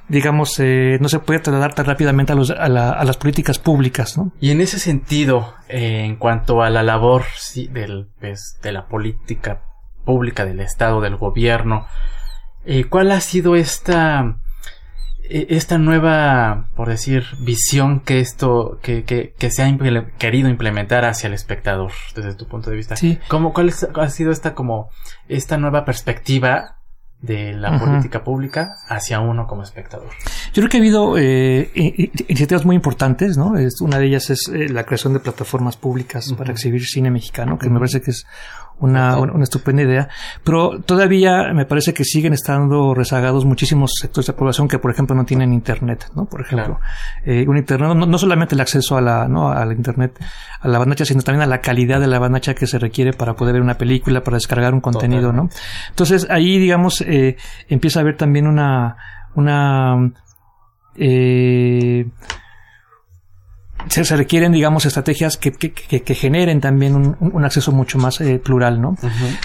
digamos, 0.09 0.61
eh, 0.61 0.99
no 1.01 1.09
se 1.09 1.19
puede 1.19 1.41
trasladar 1.41 1.75
tan 1.75 1.87
rápidamente 1.87 2.33
a, 2.33 2.37
los, 2.37 2.51
a, 2.51 2.69
la- 2.69 2.91
a 2.91 3.05
las 3.05 3.17
políticas 3.17 3.59
públicas, 3.59 4.19
¿no? 4.19 4.33
Y 4.39 4.51
en 4.51 4.61
ese 4.61 4.79
sentido, 4.79 5.55
eh, 5.69 6.05
en 6.05 6.17
cuanto 6.17 6.63
a 6.63 6.69
la 6.69 6.83
labor 6.83 7.23
sí, 7.39 7.69
del, 7.69 8.09
pues, 8.21 8.59
de 8.63 8.73
la 8.73 8.87
política 8.87 9.63
pública, 10.05 10.45
del 10.45 10.61
Estado, 10.61 11.01
del 11.01 11.17
gobierno, 11.17 11.87
eh, 12.65 12.85
¿cuál 12.85 13.11
ha 13.13 13.21
sido 13.21 13.57
esta, 13.57 14.37
eh, 15.29 15.47
esta 15.51 15.79
nueva, 15.79 16.69
por 16.77 16.89
decir, 16.89 17.25
visión 17.41 18.01
que 18.01 18.21
esto, 18.21 18.79
que, 18.83 19.05
que, 19.05 19.35
que 19.39 19.51
se 19.51 19.63
ha 19.63 19.69
imple- 19.69 20.13
querido 20.19 20.49
implementar 20.49 21.05
hacia 21.05 21.27
el 21.29 21.35
espectador, 21.35 21.93
desde 22.15 22.35
tu 22.35 22.47
punto 22.47 22.71
de 22.71 22.77
vista? 22.77 22.97
Sí. 22.97 23.19
¿Cómo, 23.29 23.53
¿Cuál 23.53 23.69
es- 23.69 23.87
ha 23.95 24.09
sido 24.09 24.31
esta 24.33 24.55
como, 24.55 24.89
esta 25.29 25.59
nueva 25.59 25.85
perspectiva 25.85 26.77
de 27.21 27.55
la 27.55 27.79
política 27.79 28.23
pública 28.23 28.75
hacia 28.87 29.21
uno 29.21 29.47
como 29.47 29.63
espectador? 29.63 30.11
Yo 30.53 30.61
creo 30.61 30.69
que 30.69 30.77
ha 30.77 30.81
habido 30.81 31.17
eh, 31.17 31.71
iniciativas 32.29 32.67
muy 32.67 32.77
importantes, 32.77 33.39
¿no? 33.39 33.57
Es, 33.57 33.81
una 33.81 33.99
de 33.99 34.07
ellas 34.07 34.29
es 34.29 34.49
eh, 34.53 34.69
la 34.69 34.85
creación 34.85 35.15
de 35.15 35.21
plataformas 35.21 35.79
públicas 35.79 36.31
para 36.37 36.53
exhibir 36.53 36.85
cine 36.85 37.11
mexicano, 37.11 37.59
que 37.59 37.71
me 37.71 37.79
parece 37.79 38.03
que 38.03 38.11
es 38.11 38.27
una, 38.81 39.19
una, 39.19 39.33
una 39.33 39.45
estupenda 39.45 39.83
idea, 39.83 40.09
pero 40.43 40.81
todavía 40.81 41.53
me 41.55 41.65
parece 41.65 41.95
que 41.95 42.05
siguen 42.05 42.33
estando 42.33 42.95
rezagados 42.95 43.45
muchísimos 43.45 43.93
sectores 44.01 44.27
de 44.27 44.33
la 44.33 44.39
población 44.39 44.69
que, 44.69 44.79
por 44.79 44.91
ejemplo, 44.91 45.15
no 45.15 45.25
tienen 45.25 45.53
internet, 45.53 46.11
¿no? 46.15 46.25
Por 46.27 46.41
ejemplo, 46.43 46.81
eh, 47.25 47.45
un 47.47 47.57
internet, 47.57 47.95
no, 47.95 48.07
no 48.07 48.19
solamente 48.19 48.55
el 48.55 48.61
acceso 48.61 48.97
a 48.97 49.01
la, 49.01 49.29
¿no? 49.29 49.51
Al 49.51 49.73
internet, 49.73 50.19
a 50.61 50.69
la 50.69 50.79
bandacha, 50.79 51.05
sino 51.05 51.23
también 51.23 51.43
a 51.43 51.47
la 51.47 51.61
calidad 51.61 52.01
de 52.01 52.07
la 52.07 52.19
bandacha 52.19 52.55
que 52.55 52.67
se 52.67 52.79
requiere 52.79 53.13
para 53.13 53.35
poder 53.35 53.55
ver 53.55 53.63
una 53.63 53.79
película, 53.79 54.23
para 54.23 54.37
descargar 54.37 54.75
un 54.75 54.81
contenido, 54.81 55.33
¿no? 55.33 55.49
Entonces 55.91 56.27
ahí, 56.31 56.59
digamos, 56.59 57.01
eh, 57.03 57.37
empieza 57.69 58.01
a 58.01 58.03
haber 58.03 58.17
también 58.17 58.47
una, 58.47 58.97
una, 59.35 60.13
eh, 60.97 62.07
se, 63.89 64.05
se 64.05 64.17
requieren, 64.17 64.53
digamos, 64.53 64.87
estrategias 64.87 65.37
que, 65.37 65.53
que, 65.53 65.73
que, 65.73 66.03
que 66.03 66.15
generen 66.15 66.61
también 66.61 66.95
un, 66.95 67.17
un 67.21 67.45
acceso 67.45 67.73
mucho 67.73 67.99
más 67.99 68.21
eh, 68.21 68.39
plural, 68.39 68.81
¿no? 68.81 68.97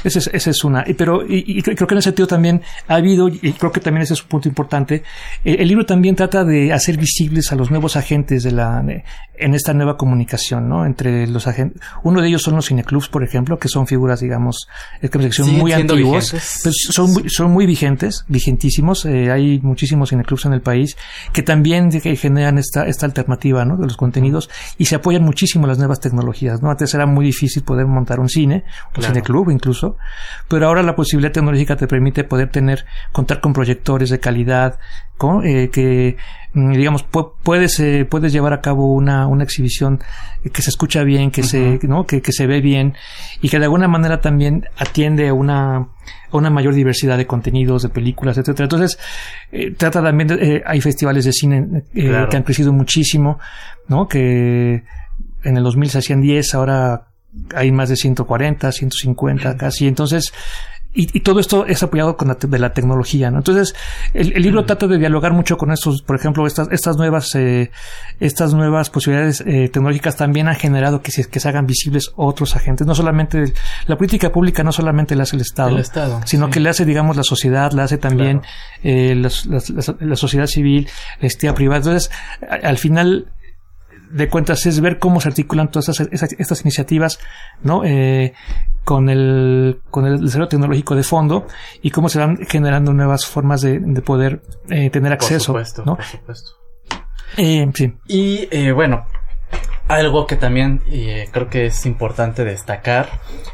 Esa 0.03 0.19
es, 0.19 0.29
esa 0.33 0.49
es 0.49 0.63
una. 0.63 0.83
Y, 0.87 0.93
pero, 0.93 1.23
y, 1.25 1.43
y 1.47 1.61
creo 1.61 1.87
que 1.87 1.93
en 1.93 1.97
ese 1.99 2.09
sentido 2.09 2.27
también 2.27 2.61
ha 2.87 2.95
habido, 2.95 3.27
y 3.27 3.53
creo 3.53 3.71
que 3.71 3.79
también 3.79 4.03
ese 4.03 4.13
es 4.13 4.21
un 4.23 4.29
punto 4.29 4.47
importante, 4.47 5.03
eh, 5.43 5.57
el 5.59 5.67
libro 5.67 5.85
también 5.85 6.15
trata 6.15 6.43
de 6.43 6.71
hacer 6.73 6.97
visibles 6.97 7.51
a 7.51 7.55
los 7.55 7.69
nuevos 7.71 7.95
agentes 7.95 8.43
de 8.43 8.51
la, 8.51 8.81
de- 8.81 9.03
en 9.37 9.53
esta 9.55 9.73
nueva 9.73 9.95
comunicación, 9.97 10.67
¿no? 10.67 10.85
Entre 10.85 11.25
los 11.27 11.47
agentes, 11.47 11.81
uno 12.03 12.21
de 12.21 12.27
ellos 12.27 12.41
son 12.41 12.55
los 12.55 12.67
cineclubs, 12.67 13.07
por 13.07 13.23
ejemplo, 13.23 13.57
que 13.57 13.67
son 13.69 13.87
figuras, 13.87 14.19
digamos, 14.19 14.67
es 15.01 15.09
que 15.09 15.17
muy 15.57 15.71
antiguos, 15.73 16.31
vigentes. 16.33 16.59
pero 16.63 16.73
son, 16.73 17.13
muy- 17.13 17.29
son 17.29 17.51
muy 17.51 17.65
vigentes, 17.65 18.25
vigentísimos, 18.27 19.05
eh, 19.05 19.31
hay 19.31 19.59
muchísimos 19.61 20.09
cineclubs 20.09 20.45
en 20.45 20.53
el 20.53 20.61
país 20.61 20.97
que 21.33 21.41
también 21.43 21.89
que 21.89 22.15
generan 22.15 22.57
esta, 22.57 22.85
esta 22.85 23.05
alternativa, 23.05 23.63
¿no? 23.65 23.77
De 23.77 23.83
los 23.85 23.95
contenidos 23.97 24.28
y 24.77 24.85
se 24.85 24.95
apoyan 24.95 25.23
muchísimo 25.23 25.65
las 25.67 25.77
nuevas 25.77 25.99
tecnologías, 25.99 26.61
¿no? 26.61 26.69
Antes 26.69 26.93
era 26.93 27.05
muy 27.05 27.25
difícil 27.25 27.63
poder 27.63 27.85
montar 27.87 28.19
un 28.19 28.29
cine, 28.29 28.63
un 28.87 28.93
Claro. 28.93 29.13
cine 29.13 29.23
club 29.23 29.49
incluso, 29.49 29.97
pero 30.47 30.67
ahora 30.67 30.83
la 30.83 30.95
posibilidad 30.95 31.31
tecnológica 31.31 31.75
te 31.75 31.87
permite 31.87 32.23
poder 32.23 32.49
tener, 32.49 32.85
contar 33.11 33.41
con 33.41 33.53
proyectores 33.53 34.09
de 34.09 34.19
calidad, 34.19 34.79
con, 35.17 35.45
eh, 35.45 35.69
que, 35.69 36.15
mm, 36.53 36.71
digamos, 36.73 37.05
pu- 37.09 37.33
puedes, 37.43 37.79
eh, 37.79 38.05
puedes 38.09 38.31
llevar 38.31 38.53
a 38.53 38.61
cabo 38.61 38.93
una, 38.93 39.27
una 39.27 39.43
exhibición 39.43 39.99
que 40.53 40.61
se 40.61 40.69
escucha 40.69 41.03
bien, 41.03 41.31
que 41.31 41.43
se, 41.43 41.79
¿no? 41.83 42.05
Que, 42.05 42.21
que 42.21 42.31
se 42.31 42.47
ve 42.47 42.61
bien 42.61 42.93
y 43.41 43.49
que 43.49 43.59
de 43.59 43.65
alguna 43.65 43.87
manera 43.89 44.21
también 44.21 44.65
atiende 44.77 45.27
a 45.27 45.33
una, 45.33 45.87
a 46.31 46.37
una 46.37 46.49
mayor 46.49 46.73
diversidad 46.73 47.17
de 47.17 47.25
contenidos, 47.27 47.83
de 47.83 47.89
películas, 47.89 48.37
etcétera. 48.37 48.65
Entonces, 48.65 48.97
eh, 49.51 49.71
trata 49.77 50.01
también 50.01 50.27
de, 50.27 50.35
eh, 50.35 50.63
hay 50.65 50.81
festivales 50.81 51.25
de 51.25 51.33
cine 51.33 51.83
eh, 51.93 52.07
Claro. 52.07 52.29
que 52.29 52.37
han 52.37 52.43
crecido 52.43 52.71
muchísimo, 52.73 53.39
¿no? 53.87 54.07
Que 54.07 54.83
en 55.43 55.57
el 55.57 55.63
2000 55.63 55.89
se 55.89 55.97
hacían 55.99 56.21
10, 56.21 56.53
ahora 56.55 57.07
hay 57.55 57.71
más 57.71 57.89
de 57.89 57.95
140, 57.95 58.71
150 58.71 59.57
casi. 59.57 59.87
Entonces, 59.87 60.33
y, 60.93 61.15
y 61.17 61.19
todo 61.21 61.39
esto 61.39 61.65
es 61.67 61.83
apoyado 61.83 62.17
con 62.17 62.29
la, 62.29 62.35
te- 62.35 62.47
de 62.47 62.57
la 62.57 62.73
tecnología, 62.73 63.29
¿no? 63.29 63.37
Entonces, 63.37 63.75
el, 64.13 64.33
el 64.33 64.41
libro 64.41 64.65
trata 64.65 64.87
de 64.87 64.97
dialogar 64.97 65.33
mucho 65.33 65.55
con 65.57 65.71
estos, 65.71 66.01
por 66.01 66.15
ejemplo, 66.15 66.47
estas, 66.47 66.67
estas 66.71 66.97
nuevas, 66.97 67.35
eh, 67.35 67.69
estas 68.19 68.53
nuevas 68.55 68.89
posibilidades 68.89 69.41
eh, 69.41 69.69
tecnológicas 69.71 70.15
también 70.17 70.47
han 70.47 70.55
generado 70.55 71.01
que 71.01 71.11
se, 71.11 71.25
que 71.29 71.39
se 71.39 71.47
hagan 71.47 71.67
visibles 71.67 72.11
otros 72.15 72.55
agentes. 72.55 72.87
No 72.87 72.95
solamente, 72.95 73.53
la 73.85 73.97
política 73.97 74.31
pública 74.31 74.63
no 74.63 74.71
solamente 74.71 75.15
la 75.15 75.23
hace 75.23 75.35
el 75.35 75.43
Estado, 75.43 75.69
El 75.69 75.79
Estado, 75.81 76.21
sino 76.25 76.47
sí. 76.47 76.51
que 76.53 76.59
le 76.59 76.69
hace, 76.69 76.85
digamos, 76.85 77.15
la 77.15 77.23
sociedad, 77.23 77.71
la 77.71 77.83
hace 77.83 77.97
también 77.97 78.41
eh, 78.83 79.13
las- 79.15 79.45
las- 79.45 79.69
las- 79.69 79.93
la 79.99 80.15
sociedad 80.15 80.47
civil, 80.47 80.87
la 81.21 81.27
entidad 81.27 81.53
privada. 81.53 81.77
Entonces, 81.77 82.09
a- 82.41 82.67
al 82.67 82.77
final 82.79 83.27
de 84.09 84.27
cuentas 84.29 84.65
es 84.65 84.79
ver 84.81 84.99
cómo 84.99 85.21
se 85.21 85.29
articulan 85.29 85.69
todas 85.71 85.89
esas- 85.89 86.09
esas- 86.11 86.33
estas 86.39 86.61
iniciativas, 86.61 87.19
¿no? 87.61 87.83
Eh, 87.85 88.33
con 88.83 89.09
el, 89.09 89.81
con 89.91 90.05
el 90.07 90.19
desarrollo 90.21 90.47
tecnológico 90.49 90.95
de 90.95 91.03
fondo 91.03 91.45
y 91.81 91.91
cómo 91.91 92.09
se 92.09 92.17
van 92.19 92.37
generando 92.47 92.91
nuevas 92.93 93.25
formas 93.25 93.61
de, 93.61 93.79
de 93.79 94.01
poder 94.01 94.41
eh, 94.69 94.89
tener 94.89 95.11
Por 95.11 95.23
acceso, 95.23 95.45
supuesto, 95.45 95.83
¿no? 95.85 95.95
por 95.95 96.05
supuesto. 96.05 96.51
Eh, 97.37 97.69
sí. 97.75 97.93
Y 98.07 98.47
eh, 98.49 98.71
bueno, 98.71 99.05
algo 99.87 100.25
que 100.25 100.35
también 100.37 100.81
eh, 100.89 101.29
creo 101.31 101.49
que 101.49 101.67
es 101.67 101.85
importante 101.85 102.43
destacar 102.43 103.09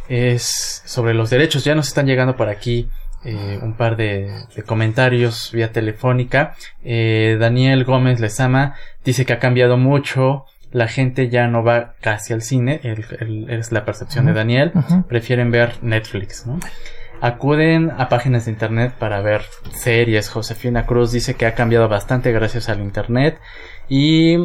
es 0.07 0.81
sobre 0.85 1.13
los 1.13 1.29
derechos. 1.29 1.63
Ya 1.65 1.75
nos 1.75 1.87
están 1.89 2.05
llegando 2.05 2.35
por 2.37 2.47
aquí 2.47 2.89
eh, 3.25 3.59
un 3.61 3.75
par 3.75 3.97
de, 3.97 4.31
de 4.55 4.63
comentarios 4.63 5.49
vía 5.51 5.71
telefónica. 5.71 6.55
Eh, 6.83 7.37
Daniel 7.39 7.83
Gómez 7.83 8.19
Lezama 8.19 8.75
dice 9.03 9.25
que 9.25 9.33
ha 9.33 9.39
cambiado 9.39 9.77
mucho. 9.77 10.45
La 10.71 10.87
gente 10.87 11.29
ya 11.29 11.47
no 11.47 11.63
va 11.63 11.95
casi 12.01 12.33
al 12.33 12.41
cine, 12.41 12.81
el- 12.83 13.05
el- 13.19 13.49
es 13.49 13.71
la 13.71 13.85
percepción 13.85 14.25
de. 14.25 14.33
Daniel. 14.33 14.71
Prefieren 15.07 15.49
ver 15.51 15.73
Netflix, 15.81 16.45
¿no? 16.45 16.59
Acuden 17.21 17.91
a 17.97 18.09
páginas 18.09 18.45
de 18.45 18.51
internet 18.51 18.93
para 18.99 19.21
ver 19.21 19.41
series. 19.71 20.29
Josefina 20.29 20.85
Cruz 20.85 21.11
dice 21.13 21.35
que 21.35 21.45
ha 21.45 21.55
cambiado 21.55 21.87
bastante 21.87 22.31
gracias 22.33 22.67
al 22.67 22.81
internet. 22.81 23.39
Y 23.87 24.37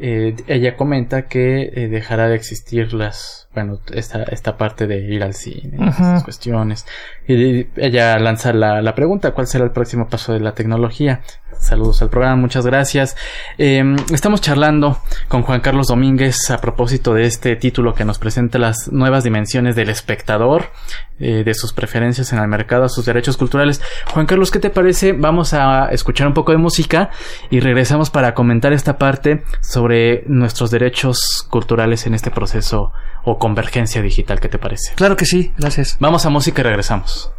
eh, 0.00 0.36
ella 0.46 0.76
comenta 0.76 1.26
que 1.26 1.70
eh, 1.74 1.88
dejará 1.88 2.28
de 2.28 2.34
existir 2.34 2.94
las, 2.94 3.48
bueno, 3.54 3.80
esta, 3.92 4.22
esta 4.22 4.56
parte 4.56 4.86
de 4.86 4.98
ir 4.98 5.22
al 5.22 5.34
cine, 5.34 5.88
esas 5.88 6.24
cuestiones. 6.24 6.86
Y 7.28 7.66
ella 7.76 8.18
lanza 8.18 8.52
la, 8.52 8.80
la 8.80 8.94
pregunta, 8.94 9.32
¿cuál 9.32 9.46
será 9.46 9.64
el 9.64 9.72
próximo 9.72 10.08
paso 10.08 10.32
de 10.32 10.40
la 10.40 10.52
tecnología? 10.52 11.20
Saludos 11.60 12.00
al 12.00 12.08
programa, 12.08 12.36
muchas 12.36 12.64
gracias. 12.64 13.16
Eh, 13.58 13.82
estamos 14.12 14.40
charlando 14.40 14.98
con 15.28 15.42
Juan 15.42 15.60
Carlos 15.60 15.88
Domínguez 15.88 16.50
a 16.50 16.58
propósito 16.58 17.12
de 17.12 17.26
este 17.26 17.54
título 17.54 17.94
que 17.94 18.06
nos 18.06 18.18
presenta 18.18 18.58
las 18.58 18.90
nuevas 18.90 19.24
dimensiones 19.24 19.76
del 19.76 19.90
espectador, 19.90 20.70
eh, 21.18 21.44
de 21.44 21.54
sus 21.54 21.74
preferencias 21.74 22.32
en 22.32 22.38
el 22.38 22.48
mercado, 22.48 22.88
sus 22.88 23.04
derechos 23.04 23.36
culturales. 23.36 23.82
Juan 24.12 24.24
Carlos, 24.24 24.50
¿qué 24.50 24.58
te 24.58 24.70
parece? 24.70 25.12
Vamos 25.12 25.52
a 25.52 25.90
escuchar 25.92 26.26
un 26.26 26.34
poco 26.34 26.52
de 26.52 26.58
música 26.58 27.10
y 27.50 27.60
regresamos 27.60 28.08
para 28.08 28.32
comentar 28.32 28.72
esta 28.72 28.96
parte 28.96 29.44
sobre 29.60 30.24
nuestros 30.26 30.70
derechos 30.70 31.46
culturales 31.50 32.06
en 32.06 32.14
este 32.14 32.30
proceso 32.30 32.92
o 33.22 33.38
convergencia 33.38 34.00
digital. 34.00 34.40
¿Qué 34.40 34.48
te 34.48 34.58
parece? 34.58 34.94
Claro 34.94 35.14
que 35.14 35.26
sí, 35.26 35.52
gracias. 35.58 35.98
Vamos 36.00 36.24
a 36.24 36.30
música 36.30 36.62
y 36.62 36.64
regresamos. 36.64 37.30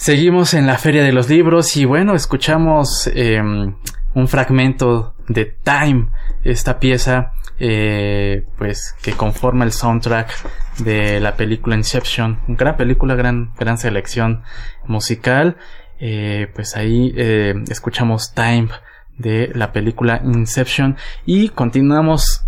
Seguimos 0.00 0.54
en 0.54 0.66
la 0.66 0.78
Feria 0.78 1.02
de 1.02 1.12
los 1.12 1.28
Libros 1.28 1.76
y 1.76 1.84
bueno, 1.84 2.14
escuchamos 2.14 3.06
eh, 3.14 3.38
un 3.38 4.28
fragmento 4.28 5.14
de 5.28 5.44
Time, 5.44 6.08
esta 6.42 6.80
pieza 6.80 7.34
eh, 7.58 8.46
pues 8.56 8.94
que 9.02 9.12
conforma 9.12 9.66
el 9.66 9.72
soundtrack 9.72 10.32
de 10.78 11.20
la 11.20 11.36
película 11.36 11.76
Inception, 11.76 12.40
gran 12.48 12.78
película, 12.78 13.14
gran, 13.14 13.52
gran 13.58 13.76
selección 13.76 14.42
musical. 14.86 15.58
Eh, 15.98 16.50
pues 16.54 16.78
ahí 16.78 17.12
eh, 17.14 17.52
escuchamos 17.68 18.32
Time 18.32 18.70
de 19.18 19.50
la 19.54 19.70
película 19.70 20.22
Inception 20.24 20.96
y 21.26 21.50
continuamos 21.50 22.46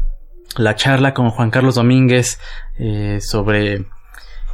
la 0.57 0.75
charla 0.75 1.13
con 1.13 1.29
Juan 1.29 1.51
Carlos 1.51 1.75
Domínguez 1.75 2.41
eh, 2.79 3.19
sobre 3.21 3.85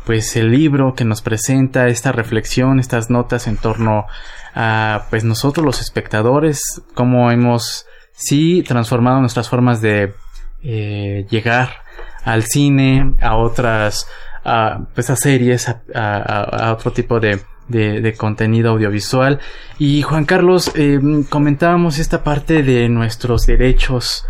pues 0.09 0.37
el 0.37 0.51
libro 0.51 0.95
que 0.95 1.05
nos 1.05 1.21
presenta 1.21 1.89
esta 1.89 2.13
reflexión, 2.13 2.81
estas 2.81 3.11
notas 3.11 3.47
en 3.47 3.59
torno 3.59 4.07
a 4.55 5.05
pues 5.11 5.23
nosotros 5.23 5.67
los 5.67 5.83
espectadores, 5.83 6.81
cómo 6.95 7.31
hemos 7.31 7.85
sí 8.13 8.65
transformado 8.67 9.21
nuestras 9.21 9.51
formas 9.51 9.83
de 9.83 10.15
eh, 10.63 11.27
llegar 11.29 11.83
al 12.25 12.45
cine, 12.45 13.17
a 13.21 13.37
otras, 13.37 14.09
a, 14.47 14.87
pues 14.95 15.11
a 15.11 15.17
series, 15.17 15.69
a, 15.95 16.73
otro 16.75 16.91
tipo 16.91 17.21
de, 17.21 17.43
de, 17.69 18.15
contenido 18.15 18.71
audiovisual. 18.71 19.41
Y 19.79 20.01
Juan 20.01 20.25
Carlos, 20.25 20.73
eh, 20.75 20.99
comentábamos 21.29 21.99
esta 21.99 22.25
parte 22.25 22.63
de 22.63 22.89
nuestros 22.89 23.45
derechos 23.45 24.25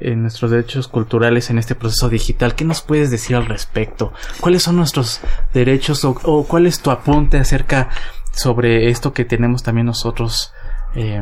en 0.00 0.22
nuestros 0.22 0.50
derechos 0.50 0.88
culturales 0.88 1.50
en 1.50 1.58
este 1.58 1.74
proceso 1.74 2.08
digital. 2.08 2.54
¿Qué 2.54 2.64
nos 2.64 2.82
puedes 2.82 3.10
decir 3.10 3.36
al 3.36 3.46
respecto? 3.46 4.12
¿Cuáles 4.40 4.62
son 4.62 4.76
nuestros 4.76 5.20
derechos 5.52 6.04
o, 6.04 6.44
cuál 6.44 6.66
es 6.66 6.80
tu 6.80 6.90
apunte 6.90 7.38
acerca 7.38 7.88
sobre 8.32 8.88
esto 8.90 9.12
que 9.12 9.24
tenemos 9.24 9.62
también 9.62 9.86
nosotros 9.86 10.52
eh, 10.94 11.20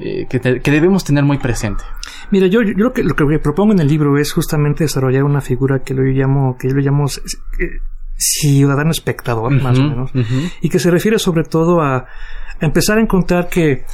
eh, 0.00 0.26
que, 0.28 0.70
debemos 0.70 1.04
tener 1.04 1.24
muy 1.24 1.38
presente. 1.38 1.82
Mira, 2.30 2.46
yo, 2.46 2.62
yo 2.62 2.72
lo, 2.76 2.92
que, 2.92 3.02
lo 3.02 3.14
que 3.14 3.38
propongo 3.38 3.72
en 3.72 3.80
el 3.80 3.88
libro 3.88 4.16
es 4.18 4.32
justamente 4.32 4.84
desarrollar 4.84 5.24
una 5.24 5.40
figura 5.40 5.80
que 5.80 5.94
lo 5.94 6.02
llamo, 6.02 6.56
que 6.56 6.68
yo 6.68 6.76
llamo 6.76 7.06
eh, 7.06 7.80
ciudadano 8.16 8.90
espectador, 8.90 9.50
más 9.60 9.78
o 9.78 9.82
menos, 9.82 10.10
y 10.60 10.68
que 10.68 10.78
se 10.78 10.90
refiere 10.90 11.18
sobre 11.18 11.44
todo 11.44 11.80
a 11.80 12.06
empezar 12.60 12.98
a 12.98 13.00
encontrar 13.00 13.48
que 13.48 13.84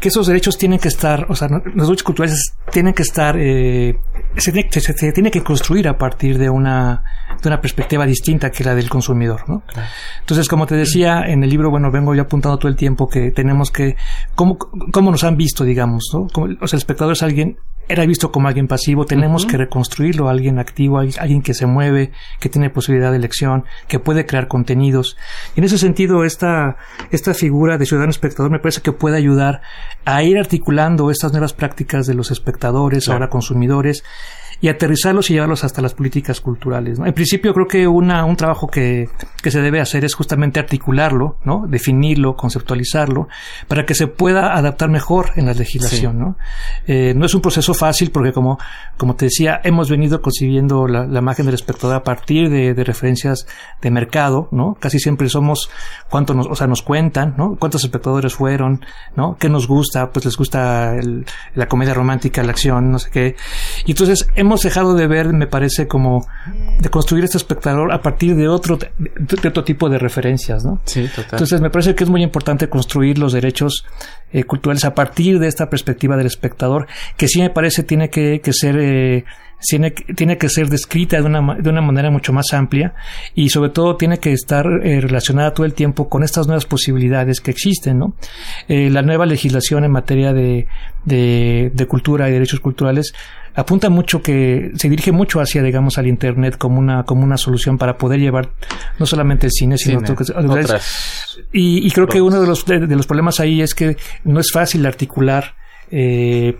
que 0.00 0.08
esos 0.08 0.26
derechos 0.26 0.56
tienen 0.56 0.78
que 0.78 0.88
estar, 0.88 1.26
o 1.28 1.34
sea, 1.34 1.48
los 1.48 1.88
derechos 1.88 2.02
culturales 2.02 2.54
tienen 2.70 2.94
que 2.94 3.02
estar, 3.02 3.36
eh, 3.38 3.98
se, 4.36 4.52
tiene, 5.12 5.30
que 5.30 5.42
construir 5.42 5.88
a 5.88 5.98
partir 5.98 6.38
de 6.38 6.48
una, 6.48 7.02
de 7.42 7.48
una 7.48 7.60
perspectiva 7.60 8.06
distinta 8.06 8.50
que 8.50 8.62
la 8.62 8.74
del 8.74 8.88
consumidor, 8.88 9.48
¿no? 9.48 9.62
Entonces, 10.20 10.48
como 10.48 10.66
te 10.66 10.76
decía 10.76 11.22
en 11.26 11.42
el 11.42 11.50
libro, 11.50 11.70
bueno, 11.70 11.90
vengo 11.90 12.14
yo 12.14 12.22
apuntando 12.22 12.58
todo 12.58 12.68
el 12.68 12.76
tiempo 12.76 13.08
que 13.08 13.32
tenemos 13.32 13.70
que, 13.70 13.96
cómo, 14.34 14.56
cómo 14.56 15.10
nos 15.10 15.24
han 15.24 15.36
visto, 15.36 15.64
digamos, 15.64 16.10
¿no? 16.12 16.28
Como, 16.32 16.46
o 16.60 16.66
sea, 16.68 16.76
el 16.76 16.80
espectador 16.80 17.14
es 17.14 17.22
alguien 17.22 17.58
era 17.88 18.04
visto 18.04 18.30
como 18.30 18.48
alguien 18.48 18.68
pasivo, 18.68 19.06
tenemos 19.06 19.46
que 19.46 19.56
reconstruirlo, 19.56 20.28
alguien 20.28 20.58
activo, 20.58 20.98
alguien 20.98 21.42
que 21.42 21.54
se 21.54 21.66
mueve, 21.66 22.12
que 22.38 22.48
tiene 22.48 22.70
posibilidad 22.70 23.10
de 23.10 23.16
elección, 23.16 23.64
que 23.86 23.98
puede 23.98 24.26
crear 24.26 24.46
contenidos. 24.46 25.16
Y 25.56 25.60
en 25.60 25.64
ese 25.64 25.78
sentido, 25.78 26.24
esta, 26.24 26.76
esta 27.10 27.34
figura 27.34 27.78
de 27.78 27.86
ciudadano 27.86 28.10
espectador 28.10 28.50
me 28.50 28.58
parece 28.58 28.82
que 28.82 28.92
puede 28.92 29.16
ayudar 29.16 29.62
a 30.04 30.22
ir 30.22 30.38
articulando 30.38 31.10
estas 31.10 31.32
nuevas 31.32 31.54
prácticas 31.54 32.06
de 32.06 32.14
los 32.14 32.30
espectadores, 32.30 33.08
ahora 33.08 33.30
consumidores, 33.30 34.04
y 34.60 34.68
aterrizarlos 34.68 35.30
y 35.30 35.34
llevarlos 35.34 35.64
hasta 35.64 35.80
las 35.80 35.94
políticas 35.94 36.40
culturales. 36.40 36.98
En 36.98 37.12
principio 37.12 37.54
creo 37.54 37.66
que 37.66 37.86
una, 37.86 38.24
un 38.24 38.36
trabajo 38.36 38.66
que, 38.66 39.08
que, 39.42 39.50
se 39.50 39.60
debe 39.60 39.80
hacer 39.80 40.04
es 40.04 40.14
justamente 40.14 40.58
articularlo, 40.58 41.36
¿no? 41.44 41.66
definirlo, 41.68 42.34
conceptualizarlo, 42.36 43.28
para 43.68 43.86
que 43.86 43.94
se 43.94 44.08
pueda 44.08 44.56
adaptar 44.56 44.90
mejor 44.90 45.30
en 45.36 45.46
la 45.46 45.54
legislación. 45.54 46.18
¿no? 46.18 46.36
Eh, 46.86 47.14
no 47.16 47.26
es 47.26 47.34
un 47.34 47.40
proceso 47.40 47.72
fácil 47.72 48.10
porque 48.10 48.32
como, 48.32 48.58
como 48.96 49.14
te 49.14 49.26
decía, 49.26 49.60
hemos 49.62 49.90
venido 49.90 50.20
concibiendo 50.20 50.86
la, 50.88 51.06
la 51.06 51.20
imagen 51.20 51.46
del 51.46 51.54
espectador 51.54 51.96
a 51.96 52.02
partir 52.02 52.50
de, 52.50 52.74
de, 52.74 52.84
referencias 52.84 53.46
de 53.80 53.90
mercado, 53.90 54.48
¿no? 54.50 54.76
Casi 54.80 54.98
siempre 54.98 55.28
somos 55.28 55.70
cuánto 56.08 56.34
nos, 56.34 56.46
o 56.46 56.54
sea, 56.54 56.66
nos 56.66 56.82
cuentan, 56.82 57.34
¿no? 57.36 57.56
Cuántos 57.58 57.84
espectadores 57.84 58.34
fueron, 58.34 58.84
¿no? 59.14 59.36
¿Qué 59.38 59.48
nos 59.48 59.68
gusta? 59.68 60.10
Pues 60.10 60.24
les 60.24 60.36
gusta 60.36 60.94
el, 60.96 61.26
la 61.54 61.66
comedia 61.66 61.94
romántica, 61.94 62.42
la 62.42 62.50
acción, 62.50 62.90
no 62.90 62.98
sé 62.98 63.10
qué. 63.10 63.36
Y 63.84 63.92
entonces 63.92 64.28
hemos 64.34 64.47
hemos 64.48 64.62
dejado 64.62 64.94
de 64.94 65.06
ver, 65.06 65.32
me 65.32 65.46
parece, 65.46 65.86
como 65.86 66.26
de 66.80 66.88
construir 66.88 67.24
este 67.24 67.36
espectador 67.36 67.92
a 67.92 68.00
partir 68.02 68.34
de 68.34 68.48
otro, 68.48 68.76
de, 68.76 69.48
otro 69.48 69.62
tipo 69.62 69.88
de 69.88 69.98
referencias, 69.98 70.64
¿no? 70.64 70.80
Sí, 70.84 71.06
total. 71.08 71.30
Entonces 71.32 71.60
me 71.60 71.70
parece 71.70 71.94
que 71.94 72.04
es 72.04 72.10
muy 72.10 72.22
importante 72.22 72.68
construir 72.68 73.18
los 73.18 73.32
derechos 73.32 73.84
eh, 74.32 74.44
culturales 74.44 74.84
a 74.84 74.94
partir 74.94 75.38
de 75.38 75.48
esta 75.48 75.68
perspectiva 75.70 76.16
del 76.16 76.26
espectador, 76.26 76.86
que 77.16 77.28
sí 77.28 77.40
me 77.40 77.50
parece 77.50 77.82
tiene 77.82 78.10
que, 78.10 78.40
que 78.40 78.52
ser 78.52 78.76
eh, 78.78 79.24
tiene, 79.66 79.90
tiene, 79.90 80.38
que 80.38 80.48
ser 80.48 80.68
descrita 80.68 81.16
de 81.16 81.24
una, 81.24 81.54
de 81.54 81.68
una 81.68 81.80
manera 81.80 82.10
mucho 82.10 82.32
más 82.32 82.52
amplia 82.52 82.94
y 83.34 83.48
sobre 83.48 83.70
todo 83.70 83.96
tiene 83.96 84.18
que 84.18 84.32
estar 84.32 84.66
eh, 84.84 85.00
relacionada 85.00 85.52
todo 85.52 85.66
el 85.66 85.74
tiempo 85.74 86.08
con 86.08 86.22
estas 86.22 86.46
nuevas 86.46 86.64
posibilidades 86.64 87.40
que 87.40 87.50
existen. 87.50 87.98
¿no? 87.98 88.14
Eh, 88.68 88.90
la 88.90 89.02
nueva 89.02 89.26
legislación 89.26 89.84
en 89.84 89.90
materia 89.90 90.32
de, 90.32 90.68
de, 91.04 91.70
de, 91.74 91.86
cultura 91.86 92.28
y 92.28 92.32
derechos 92.32 92.60
culturales 92.60 93.12
apunta 93.58 93.90
mucho 93.90 94.22
que 94.22 94.70
se 94.76 94.88
dirige 94.88 95.10
mucho 95.10 95.40
hacia 95.40 95.64
digamos 95.64 95.98
al 95.98 96.06
internet 96.06 96.56
como 96.56 96.78
una 96.78 97.02
como 97.02 97.24
una 97.24 97.36
solución 97.36 97.76
para 97.76 97.98
poder 97.98 98.20
llevar 98.20 98.50
no 99.00 99.06
solamente 99.06 99.46
el 99.46 99.52
cine 99.52 99.76
sino 99.76 99.98
otras 99.98 101.40
y, 101.52 101.84
y, 101.84 101.90
creo 101.90 102.06
que 102.06 102.20
uno 102.20 102.40
de 102.40 102.46
los 102.46 102.64
de, 102.64 102.86
los 102.86 103.06
problemas 103.06 103.40
ahí 103.40 103.60
es 103.60 103.74
que 103.74 103.96
no 104.22 104.38
es 104.38 104.52
fácil 104.52 104.86
articular 104.86 105.56
eh, 105.90 106.58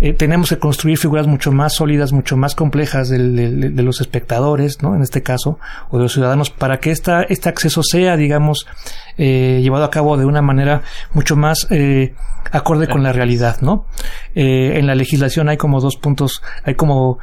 eh, 0.00 0.12
tenemos 0.12 0.48
que 0.48 0.58
construir 0.58 0.98
figuras 0.98 1.26
mucho 1.26 1.52
más 1.52 1.74
sólidas, 1.74 2.12
mucho 2.12 2.36
más 2.36 2.54
complejas 2.54 3.08
de, 3.08 3.18
los 3.18 4.00
espectadores, 4.00 4.82
¿no? 4.82 4.94
En 4.94 5.02
este 5.02 5.22
caso, 5.22 5.58
o 5.90 5.96
de 5.96 6.04
los 6.04 6.12
ciudadanos, 6.12 6.50
para 6.50 6.78
que 6.78 6.90
esta, 6.90 7.22
este 7.22 7.48
acceso 7.48 7.82
sea, 7.82 8.16
digamos, 8.16 8.66
eh, 9.16 9.60
llevado 9.62 9.84
a 9.84 9.90
cabo 9.90 10.16
de 10.16 10.24
una 10.24 10.42
manera 10.42 10.82
mucho 11.12 11.36
más 11.36 11.68
acorde 12.50 12.88
con 12.88 13.02
la 13.02 13.12
realidad, 13.12 13.60
¿no? 13.60 13.84
en 14.34 14.86
la 14.86 14.94
legislación 14.94 15.48
hay 15.48 15.56
como 15.56 15.80
dos 15.80 15.96
puntos, 15.96 16.42
hay 16.64 16.74
como 16.74 17.18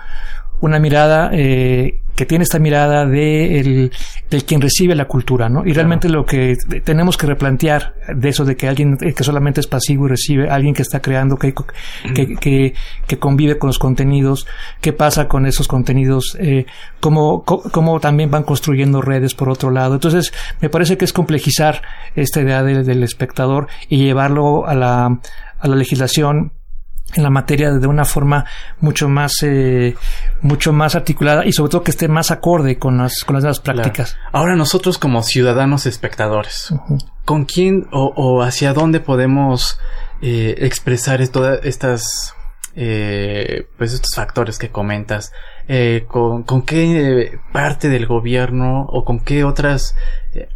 una 0.62 0.80
mirada 0.80 1.30
eh, 1.34 2.02
que 2.16 2.26
tiene 2.26 2.44
esta 2.44 2.60
mirada 2.60 3.06
de 3.06 3.60
el, 3.60 3.92
del 4.30 4.46
quien 4.46 4.62
recibe 4.62 4.96
la 4.96 5.06
cultura, 5.06 5.50
¿no? 5.50 5.66
Y 5.66 5.74
realmente 5.74 6.10
lo 6.10 6.26
que 6.26 6.58
tenemos 6.84 7.18
que 7.18 7.28
replantear 7.28 7.96
de 8.16 8.30
eso 8.30 8.46
de 8.46 8.56
que 8.56 8.68
alguien 8.68 8.98
que 8.98 9.24
solamente 9.24 9.60
es 9.60 9.68
pasivo 9.68 10.06
y 10.06 10.10
recibe, 10.10 10.50
alguien 10.50 10.74
que 10.74 10.82
está 10.82 11.02
creando, 11.02 11.38
que, 11.38 11.54
que, 12.14 12.74
que, 13.08 13.20
convive 13.20 13.58
con 13.58 13.68
los 13.68 13.80
contenidos, 13.80 14.48
qué 14.82 14.94
pasa 14.94 15.28
con 15.28 15.46
esos 15.46 15.68
contenidos, 15.68 16.38
eh, 16.40 16.66
cómo, 17.00 17.44
cómo 17.44 18.00
también 18.00 18.32
van 18.32 18.44
construyendo 18.44 19.02
redes 19.02 19.36
por 19.36 19.50
otro 19.50 19.72
lado. 19.72 19.96
Entonces, 19.96 20.34
me 20.62 20.70
parece 20.70 20.98
que 20.98 21.06
es 21.06 21.14
complejizar 21.14 21.82
esta 22.16 22.42
idea 22.42 22.64
del 22.64 23.04
espectador 23.04 23.68
y 23.90 23.98
llevarlo 23.98 24.68
a 24.68 24.74
la, 24.74 25.20
a 25.60 25.68
la 25.68 25.76
legislación 25.76 26.54
en 27.14 27.24
la 27.24 27.30
materia 27.30 27.72
de 27.72 27.88
una 27.88 28.04
forma 28.06 28.46
mucho 28.80 29.08
más 29.08 29.34
eh, 29.44 29.96
mucho 30.42 30.74
más 30.74 30.96
articulada 30.96 31.46
y 31.46 31.54
sobre 31.54 31.72
todo 31.72 31.84
que 31.84 31.92
esté 31.92 32.08
más 32.08 32.32
acorde 32.32 32.78
con 32.78 32.98
las 32.98 33.24
con 33.24 33.36
las 33.36 33.44
nuevas 33.44 33.60
prácticas. 33.60 34.18
Ahora 34.32 34.56
nosotros 34.56 34.98
como 34.98 35.24
ciudadanos 35.24 35.86
espectadores, 35.86 36.74
¿con 37.24 37.46
quién 37.46 37.88
o, 37.92 38.42
hacia 38.42 38.74
dónde 38.74 39.00
podemos 39.00 39.80
eh, 40.22 40.56
expresar 40.60 41.26
todas 41.28 41.60
estas 41.64 42.34
eh, 42.76 43.68
pues 43.78 43.94
estos 43.94 44.12
factores 44.16 44.58
que 44.58 44.70
comentas? 44.70 45.32
Eh, 45.68 46.06
con, 46.08 46.44
con, 46.44 46.62
qué 46.62 47.40
parte 47.52 47.90
del 47.90 48.06
gobierno 48.06 48.86
o 48.88 49.04
con 49.04 49.20
qué 49.20 49.44
otras 49.44 49.96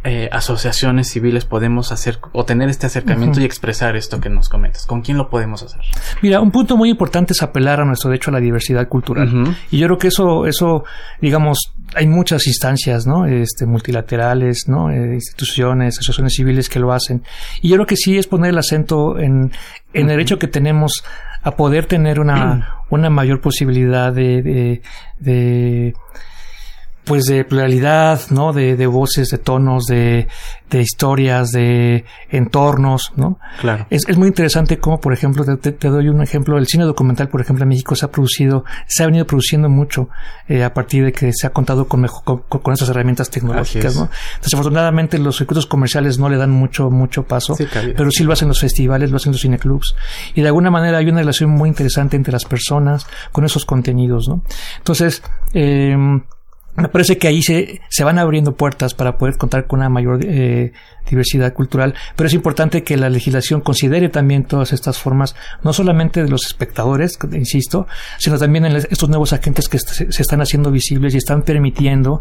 eh, 0.04 0.28
asociaciones 0.30 1.08
civiles 1.08 1.46
podemos 1.46 1.90
hacer 1.90 2.18
o 2.32 2.44
tener 2.44 2.68
este 2.68 2.86
acercamiento 2.86 3.40
y 3.40 3.44
expresar 3.44 3.96
esto 3.96 4.20
que 4.20 4.28
nos 4.28 4.48
comentas? 4.48 4.84
¿Con 4.84 5.00
quién 5.00 5.16
lo 5.16 5.30
podemos 5.30 5.62
hacer? 5.62 5.80
Mira, 6.20 6.40
un 6.40 6.50
punto 6.50 6.76
muy 6.76 6.90
importante 6.90 7.32
es 7.32 7.42
apelar 7.42 7.80
a 7.80 7.84
nuestro 7.86 8.10
derecho 8.10 8.30
a 8.30 8.34
la 8.34 8.40
diversidad 8.40 8.88
cultural. 8.88 9.56
Y 9.70 9.78
yo 9.78 9.86
creo 9.86 9.98
que 9.98 10.08
eso, 10.08 10.46
eso, 10.46 10.84
digamos, 11.20 11.74
hay 11.94 12.06
muchas 12.06 12.46
instancias, 12.46 13.06
¿no? 13.06 13.24
Este, 13.24 13.64
multilaterales, 13.64 14.68
¿no? 14.68 14.90
Eh, 14.90 15.14
instituciones, 15.14 15.94
asociaciones 15.94 16.34
civiles 16.34 16.68
que 16.68 16.78
lo 16.78 16.92
hacen. 16.92 17.24
Y 17.62 17.70
yo 17.70 17.76
creo 17.76 17.86
que 17.86 17.96
sí 17.96 18.18
es 18.18 18.26
poner 18.26 18.50
el 18.50 18.58
acento 18.58 19.18
en, 19.18 19.50
en 19.94 20.02
el 20.02 20.08
derecho 20.08 20.38
que 20.38 20.46
tenemos 20.46 21.02
a 21.42 21.56
poder 21.56 21.86
tener 21.86 22.20
una, 22.20 22.76
una 22.90 23.10
mayor 23.10 23.40
posibilidad 23.40 24.12
de, 24.12 24.82
de, 25.18 25.94
pues 27.04 27.24
de 27.24 27.44
pluralidad, 27.44 28.20
¿no? 28.30 28.52
De, 28.52 28.76
de 28.76 28.86
voces, 28.86 29.28
de 29.30 29.38
tonos, 29.38 29.86
de, 29.86 30.28
de, 30.68 30.80
historias, 30.80 31.50
de 31.50 32.04
entornos, 32.28 33.12
¿no? 33.16 33.38
Claro. 33.60 33.86
Es, 33.90 34.02
es 34.06 34.16
muy 34.16 34.28
interesante 34.28 34.78
cómo, 34.78 35.00
por 35.00 35.12
ejemplo, 35.12 35.44
te, 35.44 35.72
te, 35.72 35.88
doy 35.88 36.08
un 36.08 36.22
ejemplo, 36.22 36.58
el 36.58 36.66
cine 36.66 36.84
documental, 36.84 37.28
por 37.28 37.40
ejemplo, 37.40 37.64
en 37.64 37.70
México 37.70 37.96
se 37.96 38.04
ha 38.04 38.10
producido, 38.10 38.64
se 38.86 39.02
ha 39.02 39.06
venido 39.06 39.26
produciendo 39.26 39.68
mucho 39.68 40.08
eh, 40.46 40.62
a 40.62 40.74
partir 40.74 41.04
de 41.04 41.12
que 41.12 41.32
se 41.32 41.46
ha 41.46 41.50
contado 41.50 41.88
con, 41.88 42.02
mejor, 42.02 42.22
con, 42.22 42.60
con 42.60 42.74
esas 42.74 42.88
herramientas 42.90 43.30
tecnológicas, 43.30 43.96
¿no? 43.96 44.10
Desafortunadamente 44.42 45.18
los 45.18 45.38
circuitos 45.38 45.66
comerciales 45.66 46.18
no 46.18 46.28
le 46.28 46.36
dan 46.36 46.50
mucho, 46.50 46.90
mucho 46.90 47.24
paso, 47.24 47.54
sí, 47.56 47.66
pero 47.96 48.10
sí 48.10 48.24
lo 48.24 48.32
hacen 48.34 48.48
los 48.48 48.60
festivales, 48.60 49.10
lo 49.10 49.16
hacen 49.16 49.32
los 49.32 49.40
cineclubs, 49.40 49.96
y 50.34 50.42
de 50.42 50.48
alguna 50.48 50.70
manera 50.70 50.98
hay 50.98 51.08
una 51.08 51.20
relación 51.20 51.50
muy 51.50 51.68
interesante 51.68 52.16
entre 52.16 52.32
las 52.32 52.44
personas 52.44 53.06
con 53.32 53.44
esos 53.44 53.64
contenidos, 53.64 54.28
¿no? 54.28 54.42
Entonces, 54.78 55.22
eh, 55.54 55.96
me 56.76 56.88
parece 56.88 57.18
que 57.18 57.28
ahí 57.28 57.42
se, 57.42 57.80
se 57.88 58.04
van 58.04 58.18
abriendo 58.18 58.54
puertas 58.54 58.94
para 58.94 59.18
poder 59.18 59.36
contar 59.36 59.66
con 59.66 59.80
una 59.80 59.88
mayor 59.88 60.20
eh, 60.24 60.72
diversidad 61.08 61.52
cultural, 61.52 61.94
pero 62.16 62.28
es 62.28 62.34
importante 62.34 62.82
que 62.84 62.96
la 62.96 63.08
legislación 63.08 63.60
considere 63.60 64.08
también 64.08 64.44
todas 64.44 64.72
estas 64.72 64.98
formas, 64.98 65.34
no 65.62 65.72
solamente 65.72 66.22
de 66.22 66.28
los 66.28 66.46
espectadores, 66.46 67.18
insisto, 67.32 67.86
sino 68.18 68.38
también 68.38 68.66
en 68.66 68.76
estos 68.76 69.08
nuevos 69.08 69.32
agentes 69.32 69.68
que 69.68 69.78
se, 69.78 70.12
se 70.12 70.22
están 70.22 70.40
haciendo 70.40 70.70
visibles 70.70 71.14
y 71.14 71.18
están 71.18 71.42
permitiendo 71.42 72.20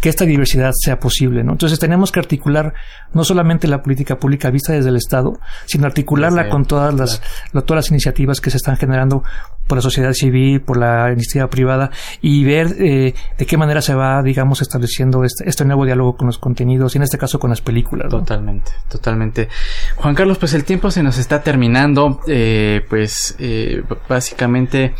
que 0.00 0.08
esta 0.08 0.24
diversidad 0.24 0.72
sea 0.74 0.98
posible. 0.98 1.44
¿no? 1.44 1.52
Entonces 1.52 1.78
tenemos 1.78 2.10
que 2.10 2.20
articular 2.20 2.72
no 3.12 3.24
solamente 3.24 3.68
la 3.68 3.82
política 3.82 4.18
pública 4.18 4.50
vista 4.50 4.72
desde 4.72 4.88
el 4.88 4.96
Estado, 4.96 5.38
sino 5.66 5.86
articularla 5.86 6.48
con 6.48 6.64
todas 6.64 6.94
las, 6.94 7.22
todas 7.52 7.84
las 7.84 7.90
iniciativas 7.90 8.40
que 8.40 8.50
se 8.50 8.56
están 8.56 8.76
generando 8.76 9.22
por 9.70 9.78
la 9.78 9.82
sociedad 9.82 10.12
civil, 10.12 10.62
por 10.62 10.76
la 10.76 11.12
iniciativa 11.12 11.48
privada 11.48 11.92
y 12.20 12.42
ver 12.42 12.74
eh, 12.80 13.14
de 13.38 13.46
qué 13.46 13.56
manera 13.56 13.80
se 13.80 13.94
va, 13.94 14.20
digamos, 14.20 14.60
estableciendo 14.62 15.22
este, 15.22 15.48
este, 15.48 15.64
nuevo 15.64 15.84
diálogo 15.84 16.16
con 16.16 16.26
los 16.26 16.38
contenidos 16.38 16.96
y 16.96 16.98
en 16.98 17.04
este 17.04 17.18
caso 17.18 17.38
con 17.38 17.50
las 17.50 17.60
películas. 17.60 18.08
Totalmente, 18.08 18.72
totalmente. 18.88 19.48
Juan 19.94 20.16
Carlos, 20.16 20.38
pues 20.38 20.54
el 20.54 20.64
tiempo 20.64 20.90
se 20.90 21.04
nos 21.04 21.18
está 21.18 21.44
terminando. 21.44 22.18
Eh, 22.26 22.84
pues 22.88 23.36
eh, 23.38 23.84
básicamente 24.08 24.92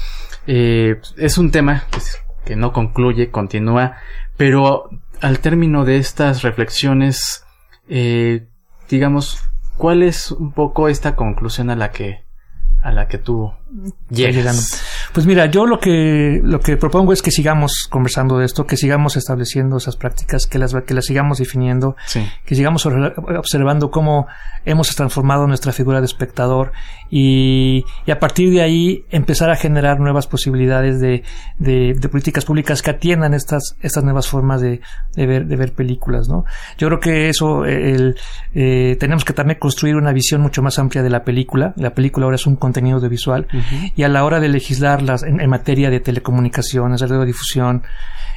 eh, 0.47 1.01
es 1.17 1.37
un 1.37 1.51
tema 1.51 1.83
que 2.45 2.55
no 2.55 2.73
concluye, 2.73 3.33
continúa, 3.33 3.97
pero 4.37 4.89
al 5.21 5.41
término 5.41 5.85
de 5.85 5.97
estas 5.97 6.43
reflexiones, 6.43 7.45
eh, 7.89 8.47
digamos, 8.89 9.43
¿cuál 9.77 10.05
es 10.05 10.31
un 10.31 10.53
poco 10.53 10.87
esta 10.87 11.17
conclusión 11.17 11.71
a 11.71 11.77
la 11.77 11.91
que 11.91 12.25
a 12.83 12.93
la 12.93 13.09
que 13.09 13.19
tú 13.19 13.53
llegas. 14.11 14.83
Pues 15.13 15.27
mira, 15.27 15.47
yo 15.47 15.67
lo 15.67 15.79
que 15.79 16.41
lo 16.43 16.61
que 16.61 16.77
propongo 16.77 17.13
es 17.13 17.23
que 17.23 17.31
sigamos 17.31 17.87
conversando 17.89 18.39
de 18.39 18.47
esto, 18.47 18.67
que 18.67 18.77
sigamos 18.77 19.17
estableciendo 19.17 19.77
esas 19.77 19.97
prácticas, 19.97 20.47
que 20.47 20.59
las 20.59 20.75
que 20.87 20.95
las 20.95 21.07
sigamos 21.07 21.39
definiendo, 21.39 21.97
sí. 22.07 22.25
que 22.45 22.55
sigamos 22.55 22.87
observando 22.87 23.91
cómo 23.91 24.27
hemos 24.65 24.95
transformado 24.95 25.47
nuestra 25.47 25.73
figura 25.73 26.01
de 26.01 26.07
espectador 26.07 26.73
y, 27.11 27.85
y, 28.07 28.11
a 28.11 28.21
partir 28.21 28.51
de 28.51 28.63
ahí 28.63 29.05
empezar 29.11 29.51
a 29.51 29.57
generar 29.57 29.99
nuevas 29.99 30.27
posibilidades 30.27 31.01
de, 31.01 31.25
de, 31.59 31.95
de 31.99 32.09
políticas 32.09 32.45
públicas 32.45 32.83
que 32.83 32.91
atiendan 32.91 33.35
estas 33.35 33.77
estas 33.81 34.05
nuevas 34.05 34.29
formas 34.29 34.61
de, 34.61 34.81
de, 35.15 35.27
ver 35.27 35.47
de 35.47 35.57
ver 35.57 35.73
películas, 35.73 36.29
¿no? 36.29 36.45
Yo 36.79 36.89
creo 36.89 37.01
que 37.01 37.29
eso 37.29 37.65
el, 37.65 38.17
eh, 38.55 38.97
tenemos 39.01 39.25
que 39.25 39.33
también 39.33 39.59
construir 39.59 39.97
una 39.97 40.13
visión 40.13 40.41
mucho 40.41 40.63
más 40.63 40.79
amplia 40.79 41.03
de 41.03 41.11
la 41.11 41.25
película. 41.25 41.73
La 41.77 41.95
película 41.95 42.25
ahora 42.27 42.37
es 42.37 42.47
un 42.47 42.57
contenido 42.57 42.97
audiovisual 42.97 43.47
uh 43.53 43.60
-huh. 43.61 43.93
y 43.97 44.03
a 44.03 44.09
la 44.09 44.25
hora 44.25 44.41
de 44.41 44.49
legislarlas 44.49 45.23
en, 45.23 45.41
en, 45.41 45.51
materia 45.51 45.91
de 45.91 46.01
telecomunicaciones, 46.01 47.01
de 47.01 47.07
radiodifusión 47.07 47.83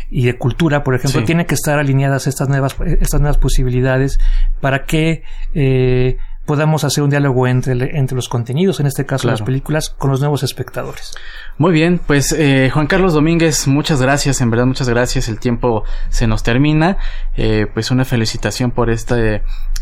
y 0.10 0.26
de 0.26 0.38
cultura, 0.38 0.84
por 0.84 0.96
ejemplo, 0.96 1.22
sí. 1.22 1.26
tienen 1.26 1.46
que 1.46 1.56
estar 1.56 1.80
alineadas 1.80 2.28
estas 2.28 2.48
nuevas 2.48 2.76
estas 2.80 3.20
nuevas 3.20 3.38
posibilidades 3.38 4.20
para 4.62 4.86
que 4.86 5.24
eh, 5.56 6.18
podamos 6.46 6.84
hacer 6.84 7.04
un 7.04 7.10
diálogo 7.10 7.48
entre, 7.48 7.98
entre 7.98 8.16
los 8.16 8.28
contenidos, 8.28 8.80
en 8.80 8.88
este 8.88 9.06
caso 9.06 9.24
claro. 9.24 9.38
las 9.38 9.46
películas, 9.46 9.90
con 9.90 10.12
los 10.12 10.20
nuevos 10.20 10.44
espectadores. 10.44 11.16
Muy 11.58 11.72
bien, 11.72 12.00
pues 12.06 12.34
eh, 12.34 12.70
Juan 12.74 12.88
Carlos 12.88 13.14
Domínguez, 13.14 13.68
muchas 13.68 14.02
gracias, 14.02 14.42
en 14.42 14.50
verdad 14.50 14.66
muchas 14.66 14.90
gracias, 14.90 15.30
el 15.30 15.40
tiempo 15.40 15.84
se 16.10 16.28
nos 16.28 16.44
termina, 16.44 16.98
eh, 17.38 17.68
pues 17.74 17.92
una 17.92 18.06
felicitación 18.06 18.72
por 18.72 18.90
esta, 18.90 19.16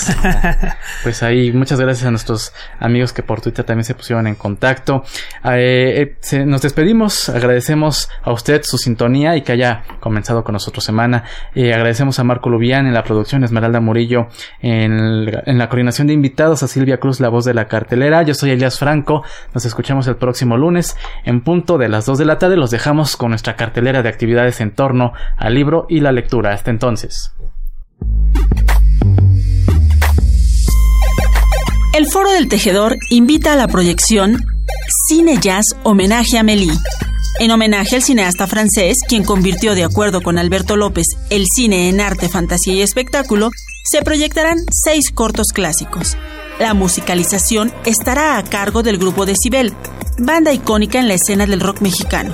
pues 1.04 1.22
ahí, 1.24 1.52
muchas 1.52 1.80
gracias 1.80 2.08
a 2.08 2.12
nuestros 2.12 2.54
amigos 2.80 3.14
que 3.14 3.24
por 3.24 3.42
Twitter 3.42 3.66
también 3.66 3.84
se 3.84 3.96
pusieron 3.96 4.28
en 4.28 4.36
contacto. 4.36 5.04
Eh, 5.44 6.02
eh, 6.02 6.16
se, 6.22 6.46
nos 6.46 6.62
despedimos, 6.62 7.30
agradecemos 7.30 8.10
a 8.24 8.32
usted 8.32 8.62
su 8.64 8.78
sintonía 8.78 9.36
y 9.36 9.42
que 9.42 9.52
haya 9.52 9.84
comenzado 10.00 10.44
con 10.44 10.54
nosotros 10.54 10.84
semana. 10.84 11.24
Eh, 11.56 11.74
agradecemos 11.74 12.20
a 12.20 12.24
Marco 12.24 12.50
Lubián 12.50 12.88
en 12.88 12.94
la 12.94 13.04
producción, 13.04 13.44
Esmeralda 13.44 13.80
Murillo 13.80 14.28
en, 14.62 14.94
el, 14.94 15.42
en 15.46 15.58
la 15.58 15.68
coordinación 15.68 16.08
de 16.08 16.14
invitados, 16.14 16.64
a 16.64 16.68
Silvia 16.68 17.00
Cruz, 17.00 17.20
la 17.20 17.30
voz 17.30 17.46
de 17.46 17.54
la 17.54 17.68
cartelera. 17.68 18.24
Yo 18.24 18.34
soy 18.34 18.52
Elias 18.52 18.80
Franco. 18.80 19.24
Nos 19.54 19.66
escuchamos 19.66 20.08
el 20.08 20.16
próximo 20.16 20.58
lunes 20.58 20.98
en 21.26 21.42
punto 21.42 21.78
de 21.78 21.90
las 21.90 22.06
2 22.06 22.18
de 22.18 22.26
la 22.26 22.38
tarde. 22.38 22.56
Los 22.56 22.72
dejamos 22.72 23.18
con 23.18 23.30
nuestra 23.30 23.56
cartelera 23.56 24.02
de 24.02 24.10
actividades 24.10 24.62
en 24.62 24.72
torno 24.72 25.14
al 25.38 25.54
libro 25.54 25.86
y 25.90 26.00
la 26.00 26.12
lectura. 26.12 26.54
Hasta 26.54 26.72
entonces. 26.72 27.09
El 31.94 32.08
Foro 32.08 32.32
del 32.32 32.48
Tejedor 32.48 32.96
invita 33.10 33.54
a 33.54 33.56
la 33.56 33.68
proyección 33.68 34.44
Cine 35.08 35.38
Jazz 35.42 35.66
Homenaje 35.84 36.38
a 36.38 36.44
Mélie. 36.44 36.74
En 37.40 37.52
homenaje 37.52 37.96
al 37.96 38.04
cineasta 38.04 38.48
francés, 38.48 38.98
quien 39.08 39.24
convirtió, 39.24 39.76
de 39.76 39.84
acuerdo 39.84 40.22
con 40.22 40.38
Alberto 40.38 40.76
López, 40.76 41.06
el 41.30 41.46
cine 41.48 41.90
en 41.90 42.02
arte, 42.02 42.30
fantasía 42.30 42.74
y 42.74 42.82
espectáculo, 42.82 43.52
se 43.84 44.02
proyectarán 44.02 44.58
seis 44.72 45.12
cortos 45.12 45.48
clásicos. 45.54 46.18
La 46.60 46.74
musicalización 46.74 47.74
estará 47.86 48.38
a 48.38 48.44
cargo 48.44 48.84
del 48.84 48.98
grupo 48.98 49.26
Decibel, 49.26 49.74
banda 50.18 50.52
icónica 50.52 51.00
en 51.00 51.08
la 51.08 51.14
escena 51.14 51.46
del 51.46 51.62
rock 51.62 51.82
mexicano. 51.82 52.34